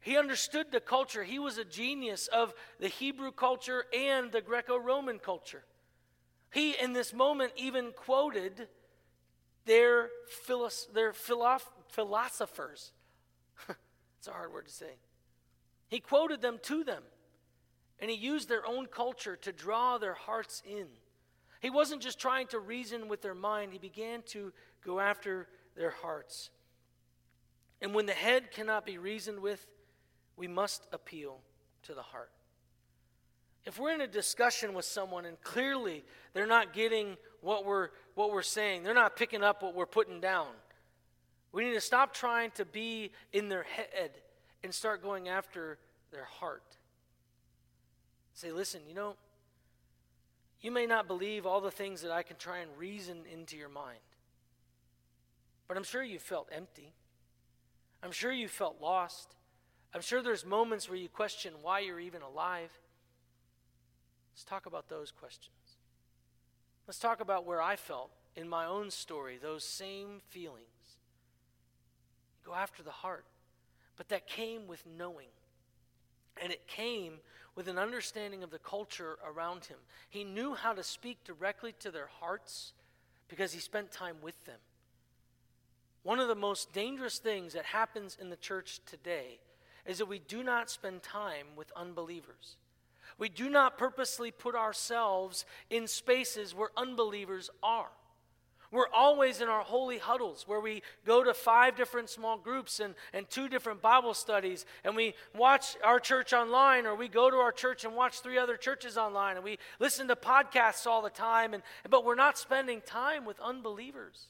He 0.00 0.16
understood 0.16 0.70
the 0.70 0.80
culture. 0.80 1.24
He 1.24 1.38
was 1.38 1.58
a 1.58 1.64
genius 1.64 2.28
of 2.28 2.54
the 2.80 2.88
Hebrew 2.88 3.30
culture 3.30 3.84
and 3.96 4.32
the 4.32 4.40
Greco 4.40 4.76
Roman 4.76 5.18
culture. 5.18 5.64
He, 6.50 6.72
in 6.72 6.92
this 6.92 7.12
moment, 7.12 7.52
even 7.56 7.92
quoted 7.94 8.68
their, 9.66 10.08
their 10.94 11.12
philo- 11.12 11.58
philosophers. 11.88 12.92
it's 13.68 14.28
a 14.28 14.32
hard 14.32 14.52
word 14.52 14.66
to 14.66 14.72
say. 14.72 14.96
He 15.88 16.00
quoted 16.00 16.40
them 16.40 16.58
to 16.62 16.84
them. 16.84 17.02
And 18.00 18.10
he 18.10 18.16
used 18.16 18.48
their 18.48 18.66
own 18.66 18.86
culture 18.86 19.36
to 19.36 19.52
draw 19.52 19.98
their 19.98 20.14
hearts 20.14 20.62
in. 20.68 20.86
He 21.60 21.70
wasn't 21.70 22.02
just 22.02 22.20
trying 22.20 22.46
to 22.48 22.58
reason 22.58 23.08
with 23.08 23.22
their 23.22 23.34
mind, 23.34 23.72
he 23.72 23.78
began 23.78 24.22
to 24.28 24.52
go 24.84 25.00
after 25.00 25.48
their 25.76 25.90
hearts. 25.90 26.50
And 27.80 27.94
when 27.94 28.06
the 28.06 28.12
head 28.12 28.50
cannot 28.50 28.86
be 28.86 28.98
reasoned 28.98 29.40
with, 29.40 29.66
we 30.36 30.46
must 30.46 30.86
appeal 30.92 31.40
to 31.84 31.94
the 31.94 32.02
heart. 32.02 32.30
If 33.64 33.78
we're 33.78 33.92
in 33.92 34.00
a 34.00 34.06
discussion 34.06 34.72
with 34.72 34.84
someone 34.84 35.26
and 35.26 35.40
clearly 35.42 36.04
they're 36.32 36.46
not 36.46 36.72
getting 36.72 37.16
what 37.40 37.64
we're, 37.64 37.90
what 38.14 38.32
we're 38.32 38.42
saying, 38.42 38.82
they're 38.82 38.94
not 38.94 39.16
picking 39.16 39.42
up 39.42 39.62
what 39.62 39.74
we're 39.74 39.86
putting 39.86 40.20
down, 40.20 40.48
we 41.52 41.64
need 41.64 41.74
to 41.74 41.80
stop 41.80 42.14
trying 42.14 42.50
to 42.52 42.64
be 42.64 43.10
in 43.32 43.48
their 43.48 43.64
head 43.64 44.12
and 44.62 44.72
start 44.72 45.02
going 45.02 45.28
after 45.28 45.78
their 46.12 46.24
heart. 46.24 46.76
Say, 48.38 48.52
listen, 48.52 48.82
you 48.86 48.94
know, 48.94 49.16
you 50.60 50.70
may 50.70 50.86
not 50.86 51.08
believe 51.08 51.44
all 51.44 51.60
the 51.60 51.72
things 51.72 52.02
that 52.02 52.12
I 52.12 52.22
can 52.22 52.36
try 52.36 52.58
and 52.58 52.70
reason 52.78 53.22
into 53.32 53.56
your 53.56 53.68
mind, 53.68 53.98
but 55.66 55.76
I'm 55.76 55.82
sure 55.82 56.04
you 56.04 56.20
felt 56.20 56.48
empty. 56.52 56.92
I'm 58.00 58.12
sure 58.12 58.30
you 58.30 58.46
felt 58.46 58.80
lost. 58.80 59.34
I'm 59.92 60.02
sure 60.02 60.22
there's 60.22 60.46
moments 60.46 60.88
where 60.88 60.96
you 60.96 61.08
question 61.08 61.52
why 61.62 61.80
you're 61.80 61.98
even 61.98 62.22
alive. 62.22 62.70
Let's 64.32 64.44
talk 64.44 64.66
about 64.66 64.88
those 64.88 65.10
questions. 65.10 65.56
Let's 66.86 67.00
talk 67.00 67.20
about 67.20 67.44
where 67.44 67.60
I 67.60 67.74
felt 67.74 68.12
in 68.36 68.48
my 68.48 68.66
own 68.66 68.92
story, 68.92 69.36
those 69.42 69.64
same 69.64 70.20
feelings. 70.28 70.94
Go 72.46 72.54
after 72.54 72.84
the 72.84 72.92
heart. 72.92 73.24
But 73.96 74.10
that 74.10 74.28
came 74.28 74.68
with 74.68 74.86
knowing. 74.86 75.26
And 76.42 76.52
it 76.52 76.66
came 76.66 77.14
with 77.54 77.68
an 77.68 77.78
understanding 77.78 78.42
of 78.42 78.50
the 78.50 78.58
culture 78.58 79.18
around 79.26 79.64
him. 79.64 79.78
He 80.08 80.24
knew 80.24 80.54
how 80.54 80.72
to 80.72 80.82
speak 80.82 81.24
directly 81.24 81.74
to 81.80 81.90
their 81.90 82.08
hearts 82.20 82.72
because 83.28 83.52
he 83.52 83.60
spent 83.60 83.90
time 83.90 84.16
with 84.22 84.44
them. 84.44 84.60
One 86.02 86.20
of 86.20 86.28
the 86.28 86.34
most 86.34 86.72
dangerous 86.72 87.18
things 87.18 87.52
that 87.54 87.66
happens 87.66 88.16
in 88.20 88.30
the 88.30 88.36
church 88.36 88.80
today 88.86 89.40
is 89.84 89.98
that 89.98 90.06
we 90.06 90.20
do 90.20 90.42
not 90.42 90.70
spend 90.70 91.02
time 91.02 91.46
with 91.56 91.72
unbelievers. 91.74 92.56
We 93.18 93.28
do 93.28 93.50
not 93.50 93.78
purposely 93.78 94.30
put 94.30 94.54
ourselves 94.54 95.44
in 95.68 95.86
spaces 95.86 96.54
where 96.54 96.70
unbelievers 96.76 97.50
are. 97.62 97.90
We're 98.70 98.88
always 98.92 99.40
in 99.40 99.48
our 99.48 99.62
holy 99.62 99.96
huddles 99.96 100.46
where 100.46 100.60
we 100.60 100.82
go 101.06 101.24
to 101.24 101.32
five 101.32 101.74
different 101.74 102.10
small 102.10 102.36
groups 102.36 102.80
and, 102.80 102.94
and 103.14 103.28
two 103.30 103.48
different 103.48 103.80
Bible 103.80 104.12
studies, 104.12 104.66
and 104.84 104.94
we 104.94 105.14
watch 105.34 105.76
our 105.82 105.98
church 105.98 106.34
online, 106.34 106.86
or 106.86 106.94
we 106.94 107.08
go 107.08 107.30
to 107.30 107.36
our 107.36 107.52
church 107.52 107.84
and 107.84 107.94
watch 107.94 108.20
three 108.20 108.36
other 108.36 108.58
churches 108.58 108.98
online, 108.98 109.36
and 109.36 109.44
we 109.44 109.58
listen 109.78 110.06
to 110.08 110.16
podcasts 110.16 110.86
all 110.86 111.00
the 111.00 111.08
time, 111.08 111.54
and, 111.54 111.62
but 111.88 112.04
we're 112.04 112.14
not 112.14 112.36
spending 112.36 112.82
time 112.82 113.24
with 113.24 113.40
unbelievers. 113.40 114.26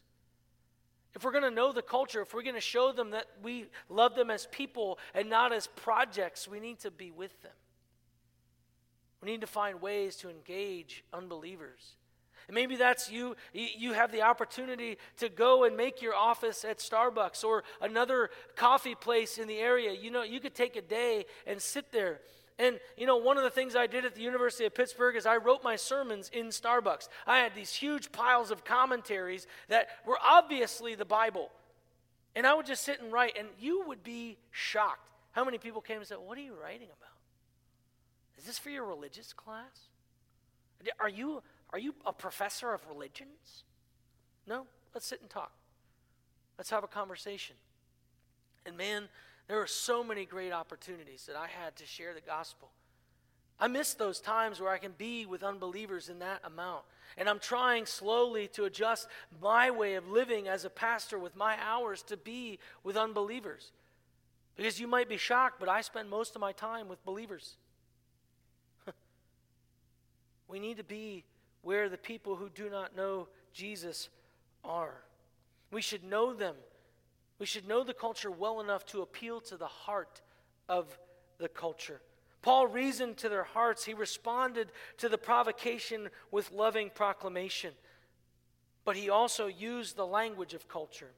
If 1.16 1.24
we're 1.24 1.33
going 1.33 1.42
to 1.42 1.51
know 1.51 1.72
the 1.72 1.83
culture, 1.83 2.20
if 2.20 2.33
we're 2.33 2.42
going 2.42 2.55
to 2.55 2.61
show 2.61 2.92
them 2.92 3.11
that 3.11 3.27
we 3.42 3.66
love 3.88 4.14
them 4.14 4.31
as 4.31 4.46
people 4.53 5.01
and 5.14 5.29
not 5.29 5.53
as 5.53 5.66
projects, 5.66 6.46
we 6.46 6.61
need 6.61 6.79
to 6.81 6.92
be 6.92 7.11
with 7.11 7.42
them. 7.42 7.53
We 9.20 9.33
need 9.33 9.40
to 9.40 9.48
find 9.48 9.83
ways 9.83 10.14
to 10.16 10.31
engage 10.31 11.03
unbelievers. 11.12 11.96
Maybe 12.51 12.77
that's 12.77 13.11
you. 13.11 13.37
You 13.53 13.92
have 13.92 14.12
the 14.12 14.22
opportunity 14.22 14.98
to 15.18 15.29
go 15.29 15.64
and 15.64 15.77
make 15.77 16.03
your 16.03 16.14
office 16.14 16.64
at 16.64 16.79
Starbucks 16.79 17.44
or 17.44 17.64
another 17.81 18.31
coffee 18.57 18.94
place 18.94 19.38
in 19.38 19.48
the 19.48 19.59
area. 19.59 19.92
You 19.92 20.11
know, 20.11 20.22
you 20.22 20.40
could 20.40 20.55
take 20.55 20.77
a 20.77 20.83
day 20.83 21.27
and 21.46 21.61
sit 21.61 21.92
there 21.92 22.20
and, 22.59 22.81
you 22.96 23.07
know, 23.07 23.16
one 23.16 23.38
of 23.38 23.44
the 23.44 23.51
things 23.51 23.77
I 23.77 23.87
did 23.87 24.05
at 24.05 24.16
the 24.16 24.20
University 24.20 24.64
of 24.64 24.74
Pittsburgh 24.74 25.14
is 25.14 25.27
I 25.27 25.37
wrote 25.37 25.62
my 25.62 25.77
sermons 25.77 26.29
in 26.33 26.46
Starbucks. 26.46 27.09
I 27.27 27.38
had 27.38 27.55
these 27.55 27.72
huge 27.72 28.11
piles 28.11 28.51
of 28.51 28.64
commentaries 28.64 29.46
that 29.68 29.88
were 30.05 30.18
obviously 30.24 30.96
the 30.96 31.05
Bible. 31.05 31.51
And 32.35 32.46
I 32.46 32.55
would 32.55 32.66
just 32.66 32.83
sit 32.83 33.01
and 33.01 33.12
write, 33.12 33.37
and 33.38 33.48
you 33.61 33.85
would 33.87 34.03
be 34.03 34.38
shocked 34.51 35.09
how 35.33 35.44
many 35.44 35.59
people 35.59 35.81
came 35.81 35.98
and 35.98 36.07
said, 36.07 36.18
What 36.18 36.37
are 36.37 36.42
you 36.42 36.55
writing 36.61 36.88
about? 36.88 37.16
Is 38.38 38.44
this 38.44 38.59
for 38.59 38.70
your 38.70 38.85
religious 38.85 39.33
class? 39.33 39.88
Are 40.98 41.09
you, 41.09 41.42
are 41.72 41.78
you 41.78 41.94
a 42.07 42.12
professor 42.12 42.72
of 42.72 42.87
religions? 42.88 43.64
No? 44.46 44.66
Let's 44.94 45.07
sit 45.07 45.20
and 45.20 45.28
talk. 45.28 45.52
Let's 46.57 46.70
have 46.70 46.83
a 46.83 46.88
conversation. 46.88 47.57
And 48.66 48.76
man, 48.76 49.09
there 49.46 49.59
were 49.59 49.66
so 49.66 50.02
many 50.02 50.24
great 50.24 50.52
opportunities 50.52 51.24
that 51.26 51.37
I 51.37 51.46
had 51.46 51.76
to 51.76 51.87
share 51.87 52.14
the 52.14 52.20
gospel. 52.20 52.70
I 53.61 53.66
miss 53.66 53.94
those 53.94 54.20
times 54.20 54.61
where 54.61 54.70
I 54.70 54.78
can 54.78 54.92
be 54.96 55.26
with 55.26 55.42
unbelievers 55.42 56.09
in 56.09 56.20
that 56.20 56.40
amount. 56.44 56.85
And 57.16 57.28
I'm 57.28 57.40
trying 57.40 57.87
slowly 57.87 58.46
to 58.48 58.64
adjust 58.64 59.09
my 59.40 59.70
way 59.70 59.94
of 59.94 60.09
living 60.09 60.46
as 60.46 60.64
a 60.64 60.70
pastor 60.70 61.18
with 61.18 61.35
my 61.35 61.57
hours 61.61 62.02
to 62.04 62.16
be 62.16 62.59
with 62.85 62.96
unbelievers. 62.96 63.72
Because 64.57 64.78
you 64.78 64.87
might 64.87 65.09
be 65.09 65.16
shocked, 65.16 65.59
but 65.59 65.68
I 65.68 65.81
spend 65.81 66.09
most 66.09 66.35
of 66.35 66.40
my 66.40 66.52
time 66.52 66.88
with 66.88 67.04
believers. 67.04 67.57
we 70.48 70.61
need 70.61 70.76
to 70.76 70.85
be 70.85 71.24
where 71.62 71.88
the 71.88 71.99
people 71.99 72.37
who 72.37 72.49
do 72.49 72.71
not 72.71 72.97
know 72.97 73.29
Jesus 73.53 74.09
are. 74.64 75.03
We 75.71 75.83
should 75.83 76.05
know 76.05 76.33
them 76.35 76.55
we 77.38 77.47
should 77.47 77.68
know 77.68 77.85
the 77.85 77.94
culture 77.94 78.31
well 78.31 78.61
enough 78.61 78.85
to 78.87 79.03
appeal 79.03 79.40
to 79.42 79.57
the 79.57 79.66
heart 79.66 80.21
of 80.68 80.99
the 81.38 81.49
culture. 81.49 82.01
Paul 82.42 82.66
reasoned 82.66 83.16
to 83.18 83.29
their 83.29 83.44
hearts. 83.44 83.85
He 83.85 83.94
responded 83.94 84.68
to 84.99 85.09
the 85.09 85.18
provocation 85.18 86.09
with 86.31 86.53
loving 86.53 86.90
proclamation. 86.90 87.75
But 88.85 88.97
he 88.97 89.11
also 89.11 89.47
used 89.47 89.97
the 89.97 90.07
language 90.07 90.55
of 90.55 90.68
culture. 90.68 91.11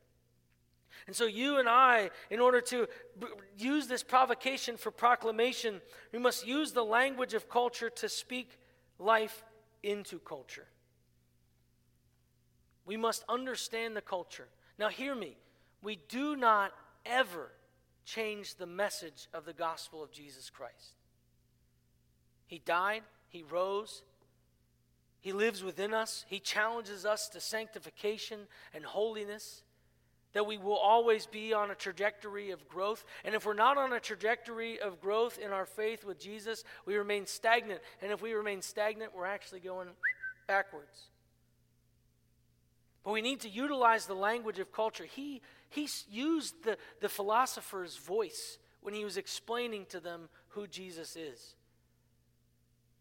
And 1.07 1.15
so, 1.15 1.25
you 1.25 1.59
and 1.59 1.69
I, 1.69 2.11
in 2.31 2.41
order 2.41 2.61
to 2.63 2.87
b- 3.19 3.27
use 3.57 3.87
this 3.87 4.03
provocation 4.03 4.77
for 4.77 4.91
proclamation, 4.91 5.81
we 6.13 6.19
must 6.19 6.47
use 6.47 6.73
the 6.73 6.85
language 6.85 7.33
of 7.33 7.49
culture 7.49 7.89
to 7.91 8.09
speak 8.09 8.59
life 8.99 9.45
into 9.83 10.19
culture. 10.19 10.67
We 12.85 12.97
must 12.97 13.25
understand 13.29 13.97
the 13.97 14.01
culture. 14.01 14.49
Now, 14.79 14.89
hear 14.89 15.15
me 15.15 15.37
we 15.83 15.99
do 16.09 16.37
not 16.37 16.73
ever 17.07 17.51
change 18.05 18.57
the 18.57 18.67
message 18.67 19.29
of 19.33 19.45
the 19.45 19.53
gospel 19.53 20.03
of 20.03 20.13
Jesus 20.13 20.51
Christ. 20.51 20.95
He 22.47 22.59
died, 22.59 23.03
He 23.29 23.43
rose, 23.43 24.03
He 25.21 25.33
lives 25.33 25.63
within 25.63 25.95
us, 25.95 26.25
He 26.29 26.41
challenges 26.41 27.07
us 27.07 27.29
to 27.29 27.41
sanctification 27.41 28.41
and 28.75 28.85
holiness. 28.85 29.63
That 30.33 30.47
we 30.47 30.59
will 30.59 30.77
always 30.77 31.27
be 31.27 31.53
on 31.53 31.71
a 31.71 31.75
trajectory 31.75 32.51
of 32.51 32.69
growth. 32.69 33.05
And 33.25 33.35
if 33.35 33.45
we're 33.45 33.55
not 33.55 33.77
on 33.77 33.93
a 33.93 34.01
trajectory 34.01 34.81
of 34.81 35.01
growth 35.01 35.39
in 35.39 35.51
our 35.51 35.67
faith 35.67 36.05
with 36.05 36.21
Jesus, 36.21 36.63
we 36.87 36.97
remain 36.97 37.27
stagnant. 37.27 37.81
And 38.01 38.13
if 38.13 38.23
we 38.23 38.33
remain 38.33 38.63
stagnant, 38.63 39.15
we're 39.15 39.27
actually 39.27 39.61
going 39.61 39.89
backwards. 40.47 41.09
But 43.03 43.13
we 43.13 43.23
need 43.23 43.41
to 43.41 43.49
utilize 43.49 44.07
the 44.07 44.15
language 44.15 44.59
of 44.59 44.73
culture. 44.73 45.05
He 45.05 45.43
he 45.71 45.89
used 46.11 46.65
the, 46.65 46.77
the 47.01 47.09
philosopher's 47.09 47.97
voice 47.97 48.59
when 48.83 48.93
he 48.93 49.05
was 49.05 49.17
explaining 49.17 49.87
to 49.87 50.01
them 50.01 50.29
who 50.49 50.67
Jesus 50.67 51.17
is. 51.17 51.55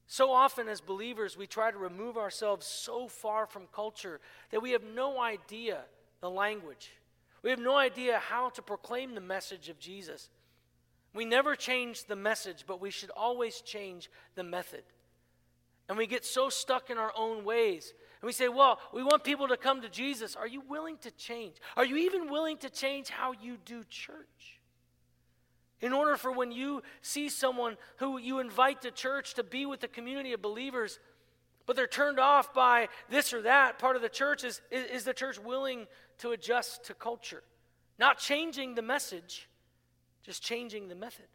So 0.06 0.32
often, 0.32 0.68
as 0.68 0.82
believers, 0.82 1.38
we 1.38 1.48
try 1.48 1.72
to 1.72 1.78
remove 1.78 2.18
ourselves 2.18 2.66
so 2.66 3.08
far 3.08 3.46
from 3.46 3.64
culture 3.74 4.20
that 4.52 4.62
we 4.62 4.72
have 4.72 4.84
no 4.84 5.20
idea 5.20 5.82
the 6.22 6.30
language. 6.30 6.92
We 7.44 7.50
have 7.50 7.60
no 7.60 7.76
idea 7.76 8.20
how 8.20 8.50
to 8.50 8.62
proclaim 8.62 9.16
the 9.16 9.22
message 9.22 9.70
of 9.70 9.80
Jesus. 9.80 10.30
We 11.14 11.26
never 11.26 11.56
change 11.56 12.06
the 12.06 12.16
message, 12.16 12.66
but 12.68 12.82
we 12.82 12.92
should 12.92 13.12
always 13.12 13.62
change 13.62 14.10
the 14.36 14.44
method. 14.44 14.84
And 15.88 15.98
we 15.98 16.06
get 16.06 16.24
so 16.24 16.50
stuck 16.50 16.90
in 16.90 16.98
our 16.98 17.12
own 17.18 17.44
ways 17.44 17.94
and 18.22 18.28
we 18.28 18.34
say, 18.34 18.50
well, 18.50 18.80
we 18.94 19.02
want 19.02 19.24
people 19.24 19.48
to 19.48 19.56
come 19.56 19.82
to 19.82 19.90
Jesus. 19.90 20.36
Are 20.36 20.48
you 20.48 20.62
willing 20.68 20.98
to 21.00 21.12
change? 21.12 21.56
Are 21.78 21.86
you 21.86 21.96
even 21.98 22.30
willing 22.30 22.58
to 22.58 22.70
change 22.70 23.10
how 23.10 23.34
you 23.42 23.58
do 23.64 23.84
church? 23.86 24.60
In 25.82 25.94
order 25.94 26.18
for 26.18 26.32
when 26.32 26.52
you 26.52 26.84
see 27.02 27.30
someone 27.30 27.78
who 27.98 28.18
you 28.18 28.40
invite 28.40 28.82
to 28.82 28.92
church 28.92 29.36
to 29.36 29.44
be 29.44 29.66
with 29.66 29.80
the 29.80 29.88
community 29.88 30.34
of 30.34 30.42
believers, 30.42 31.00
but 31.66 31.78
they're 31.78 31.88
turned 31.88 32.20
off 32.20 32.54
by 32.54 32.90
this 33.10 33.32
or 33.34 33.44
that 33.44 33.80
part 33.80 33.96
of 33.96 34.02
the 34.02 34.10
church, 34.10 34.44
is, 34.44 34.62
is 34.70 35.06
the 35.06 35.14
church 35.14 35.40
willing 35.40 35.88
to 36.20 36.32
adjust 36.32 36.86
to 36.86 36.94
culture? 36.94 37.44
Not 37.98 38.18
changing 38.18 38.76
the 38.76 38.82
message, 38.82 39.50
just 40.24 40.42
changing 40.42 40.88
the 40.88 40.96
method. 40.96 41.28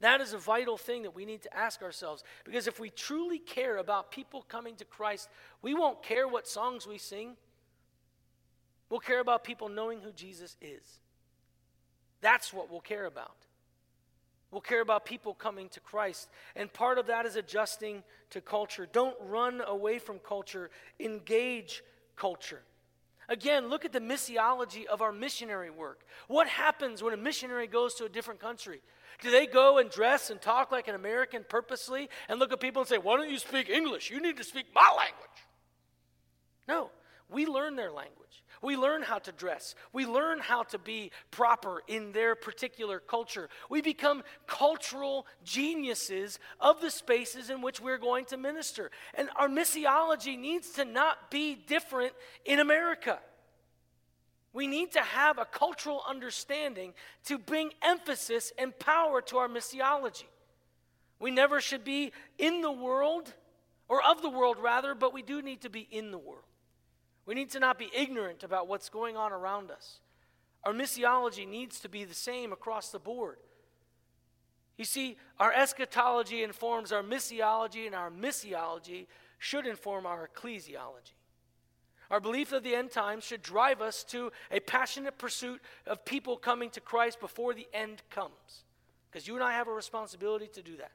That 0.00 0.20
is 0.20 0.32
a 0.32 0.38
vital 0.38 0.76
thing 0.76 1.02
that 1.02 1.14
we 1.14 1.24
need 1.24 1.42
to 1.42 1.56
ask 1.56 1.80
ourselves. 1.80 2.24
Because 2.44 2.66
if 2.66 2.80
we 2.80 2.90
truly 2.90 3.38
care 3.38 3.76
about 3.76 4.10
people 4.10 4.42
coming 4.48 4.74
to 4.76 4.84
Christ, 4.84 5.28
we 5.62 5.74
won't 5.74 6.02
care 6.02 6.26
what 6.26 6.48
songs 6.48 6.88
we 6.88 6.98
sing. 6.98 7.36
We'll 8.90 8.98
care 8.98 9.20
about 9.20 9.44
people 9.44 9.68
knowing 9.68 10.00
who 10.00 10.10
Jesus 10.10 10.56
is. 10.60 10.82
That's 12.20 12.52
what 12.52 12.68
we'll 12.68 12.80
care 12.80 13.06
about. 13.06 13.46
We'll 14.50 14.60
care 14.60 14.82
about 14.82 15.06
people 15.06 15.34
coming 15.34 15.68
to 15.70 15.80
Christ. 15.80 16.28
And 16.56 16.70
part 16.72 16.98
of 16.98 17.06
that 17.06 17.24
is 17.24 17.36
adjusting 17.36 18.02
to 18.30 18.40
culture. 18.40 18.88
Don't 18.92 19.16
run 19.20 19.62
away 19.64 19.98
from 19.98 20.18
culture, 20.18 20.70
engage 20.98 21.82
culture. 22.16 22.62
Again, 23.28 23.68
look 23.68 23.84
at 23.84 23.92
the 23.92 24.00
missiology 24.00 24.84
of 24.86 25.00
our 25.00 25.12
missionary 25.12 25.70
work. 25.70 26.00
What 26.28 26.48
happens 26.48 27.02
when 27.02 27.14
a 27.14 27.16
missionary 27.16 27.66
goes 27.66 27.94
to 27.94 28.04
a 28.04 28.08
different 28.08 28.40
country? 28.40 28.80
Do 29.20 29.30
they 29.30 29.46
go 29.46 29.78
and 29.78 29.90
dress 29.90 30.30
and 30.30 30.40
talk 30.40 30.72
like 30.72 30.88
an 30.88 30.94
American 30.94 31.44
purposely 31.48 32.08
and 32.28 32.40
look 32.40 32.52
at 32.52 32.60
people 32.60 32.82
and 32.82 32.88
say, 32.88 32.98
Why 32.98 33.16
don't 33.16 33.30
you 33.30 33.38
speak 33.38 33.70
English? 33.70 34.10
You 34.10 34.20
need 34.20 34.36
to 34.38 34.44
speak 34.44 34.66
my 34.74 34.88
language. 34.96 35.28
No, 36.66 36.90
we 37.28 37.46
learn 37.46 37.76
their 37.76 37.92
language. 37.92 38.41
We 38.62 38.76
learn 38.76 39.02
how 39.02 39.18
to 39.18 39.32
dress. 39.32 39.74
We 39.92 40.06
learn 40.06 40.38
how 40.38 40.62
to 40.64 40.78
be 40.78 41.10
proper 41.32 41.82
in 41.88 42.12
their 42.12 42.36
particular 42.36 43.00
culture. 43.00 43.48
We 43.68 43.82
become 43.82 44.22
cultural 44.46 45.26
geniuses 45.44 46.38
of 46.60 46.80
the 46.80 46.90
spaces 46.90 47.50
in 47.50 47.60
which 47.60 47.80
we're 47.80 47.98
going 47.98 48.26
to 48.26 48.36
minister. 48.36 48.92
And 49.14 49.28
our 49.34 49.48
missiology 49.48 50.38
needs 50.38 50.70
to 50.74 50.84
not 50.84 51.28
be 51.28 51.56
different 51.56 52.12
in 52.44 52.60
America. 52.60 53.18
We 54.52 54.68
need 54.68 54.92
to 54.92 55.00
have 55.00 55.38
a 55.38 55.44
cultural 55.44 56.02
understanding 56.08 56.92
to 57.24 57.38
bring 57.38 57.72
emphasis 57.82 58.52
and 58.56 58.78
power 58.78 59.20
to 59.22 59.38
our 59.38 59.48
missiology. 59.48 60.26
We 61.18 61.32
never 61.32 61.60
should 61.60 61.84
be 61.84 62.12
in 62.38 62.60
the 62.60 62.70
world, 62.70 63.32
or 63.88 64.02
of 64.04 64.22
the 64.22 64.30
world 64.30 64.58
rather, 64.60 64.94
but 64.94 65.12
we 65.12 65.22
do 65.22 65.42
need 65.42 65.62
to 65.62 65.70
be 65.70 65.88
in 65.90 66.12
the 66.12 66.18
world. 66.18 66.44
We 67.26 67.34
need 67.34 67.50
to 67.50 67.60
not 67.60 67.78
be 67.78 67.90
ignorant 67.94 68.42
about 68.42 68.68
what's 68.68 68.88
going 68.88 69.16
on 69.16 69.32
around 69.32 69.70
us. 69.70 70.00
Our 70.64 70.72
missiology 70.72 71.46
needs 71.46 71.80
to 71.80 71.88
be 71.88 72.04
the 72.04 72.14
same 72.14 72.52
across 72.52 72.90
the 72.90 72.98
board. 72.98 73.38
You 74.76 74.84
see, 74.84 75.16
our 75.38 75.52
eschatology 75.52 76.42
informs 76.42 76.92
our 76.92 77.02
missiology, 77.02 77.86
and 77.86 77.94
our 77.94 78.10
missiology 78.10 79.06
should 79.38 79.66
inform 79.66 80.06
our 80.06 80.28
ecclesiology. 80.28 81.14
Our 82.10 82.20
belief 82.20 82.52
of 82.52 82.62
the 82.62 82.74
end 82.74 82.90
times 82.90 83.24
should 83.24 83.42
drive 83.42 83.80
us 83.80 84.04
to 84.04 84.32
a 84.50 84.60
passionate 84.60 85.18
pursuit 85.18 85.60
of 85.86 86.04
people 86.04 86.36
coming 86.36 86.70
to 86.70 86.80
Christ 86.80 87.20
before 87.20 87.54
the 87.54 87.66
end 87.72 88.02
comes. 88.10 88.64
Because 89.10 89.26
you 89.26 89.34
and 89.34 89.42
I 89.42 89.52
have 89.52 89.68
a 89.68 89.72
responsibility 89.72 90.46
to 90.54 90.62
do 90.62 90.76
that. 90.76 90.92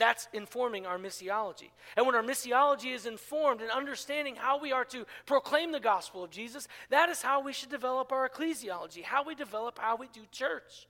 That's 0.00 0.28
informing 0.32 0.86
our 0.86 0.98
missiology. 0.98 1.68
And 1.94 2.06
when 2.06 2.14
our 2.14 2.22
missiology 2.22 2.94
is 2.94 3.04
informed 3.04 3.60
and 3.60 3.70
understanding 3.70 4.34
how 4.34 4.58
we 4.58 4.72
are 4.72 4.86
to 4.86 5.04
proclaim 5.26 5.72
the 5.72 5.78
gospel 5.78 6.24
of 6.24 6.30
Jesus, 6.30 6.66
that 6.88 7.10
is 7.10 7.20
how 7.20 7.42
we 7.42 7.52
should 7.52 7.68
develop 7.68 8.10
our 8.10 8.26
ecclesiology, 8.26 9.02
how 9.02 9.22
we 9.22 9.34
develop 9.34 9.78
how 9.78 9.96
we 9.96 10.08
do 10.08 10.22
church. 10.32 10.88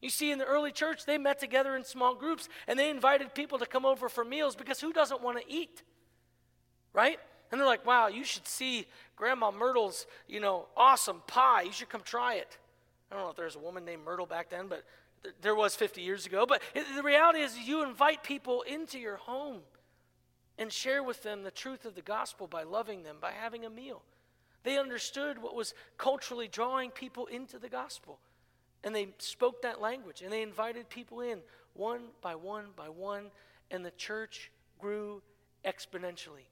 You 0.00 0.08
see, 0.08 0.32
in 0.32 0.38
the 0.38 0.46
early 0.46 0.72
church, 0.72 1.04
they 1.04 1.18
met 1.18 1.38
together 1.38 1.76
in 1.76 1.84
small 1.84 2.14
groups 2.14 2.48
and 2.66 2.78
they 2.78 2.88
invited 2.88 3.34
people 3.34 3.58
to 3.58 3.66
come 3.66 3.84
over 3.84 4.08
for 4.08 4.24
meals 4.24 4.56
because 4.56 4.80
who 4.80 4.94
doesn't 4.94 5.20
want 5.20 5.38
to 5.38 5.44
eat? 5.46 5.82
Right? 6.94 7.18
And 7.52 7.60
they're 7.60 7.68
like, 7.68 7.84
wow, 7.84 8.08
you 8.08 8.24
should 8.24 8.48
see 8.48 8.86
Grandma 9.16 9.50
Myrtle's, 9.50 10.06
you 10.26 10.40
know, 10.40 10.64
awesome 10.78 11.20
pie. 11.26 11.62
You 11.62 11.72
should 11.72 11.90
come 11.90 12.00
try 12.02 12.36
it. 12.36 12.56
I 13.10 13.16
don't 13.16 13.24
know 13.24 13.30
if 13.30 13.36
there's 13.36 13.56
a 13.56 13.60
woman 13.60 13.84
named 13.84 14.02
Myrtle 14.02 14.24
back 14.24 14.48
then, 14.48 14.66
but 14.66 14.82
there 15.42 15.54
was 15.54 15.74
50 15.76 16.00
years 16.00 16.26
ago. 16.26 16.46
But 16.46 16.62
the 16.74 17.02
reality 17.02 17.40
is, 17.40 17.58
you 17.58 17.82
invite 17.82 18.22
people 18.22 18.62
into 18.62 18.98
your 18.98 19.16
home 19.16 19.60
and 20.58 20.72
share 20.72 21.02
with 21.02 21.22
them 21.22 21.42
the 21.42 21.50
truth 21.50 21.84
of 21.84 21.94
the 21.94 22.02
gospel 22.02 22.46
by 22.46 22.62
loving 22.62 23.02
them, 23.02 23.16
by 23.20 23.32
having 23.32 23.64
a 23.64 23.70
meal. 23.70 24.02
They 24.62 24.78
understood 24.78 25.40
what 25.40 25.54
was 25.54 25.74
culturally 25.96 26.48
drawing 26.48 26.90
people 26.90 27.26
into 27.26 27.58
the 27.58 27.68
gospel. 27.68 28.18
And 28.84 28.94
they 28.94 29.08
spoke 29.18 29.62
that 29.62 29.80
language 29.80 30.22
and 30.22 30.32
they 30.32 30.42
invited 30.42 30.88
people 30.88 31.20
in 31.20 31.40
one 31.74 32.08
by 32.20 32.34
one 32.34 32.66
by 32.76 32.88
one, 32.88 33.30
and 33.70 33.84
the 33.84 33.90
church 33.92 34.50
grew 34.78 35.22
exponentially. 35.64 36.48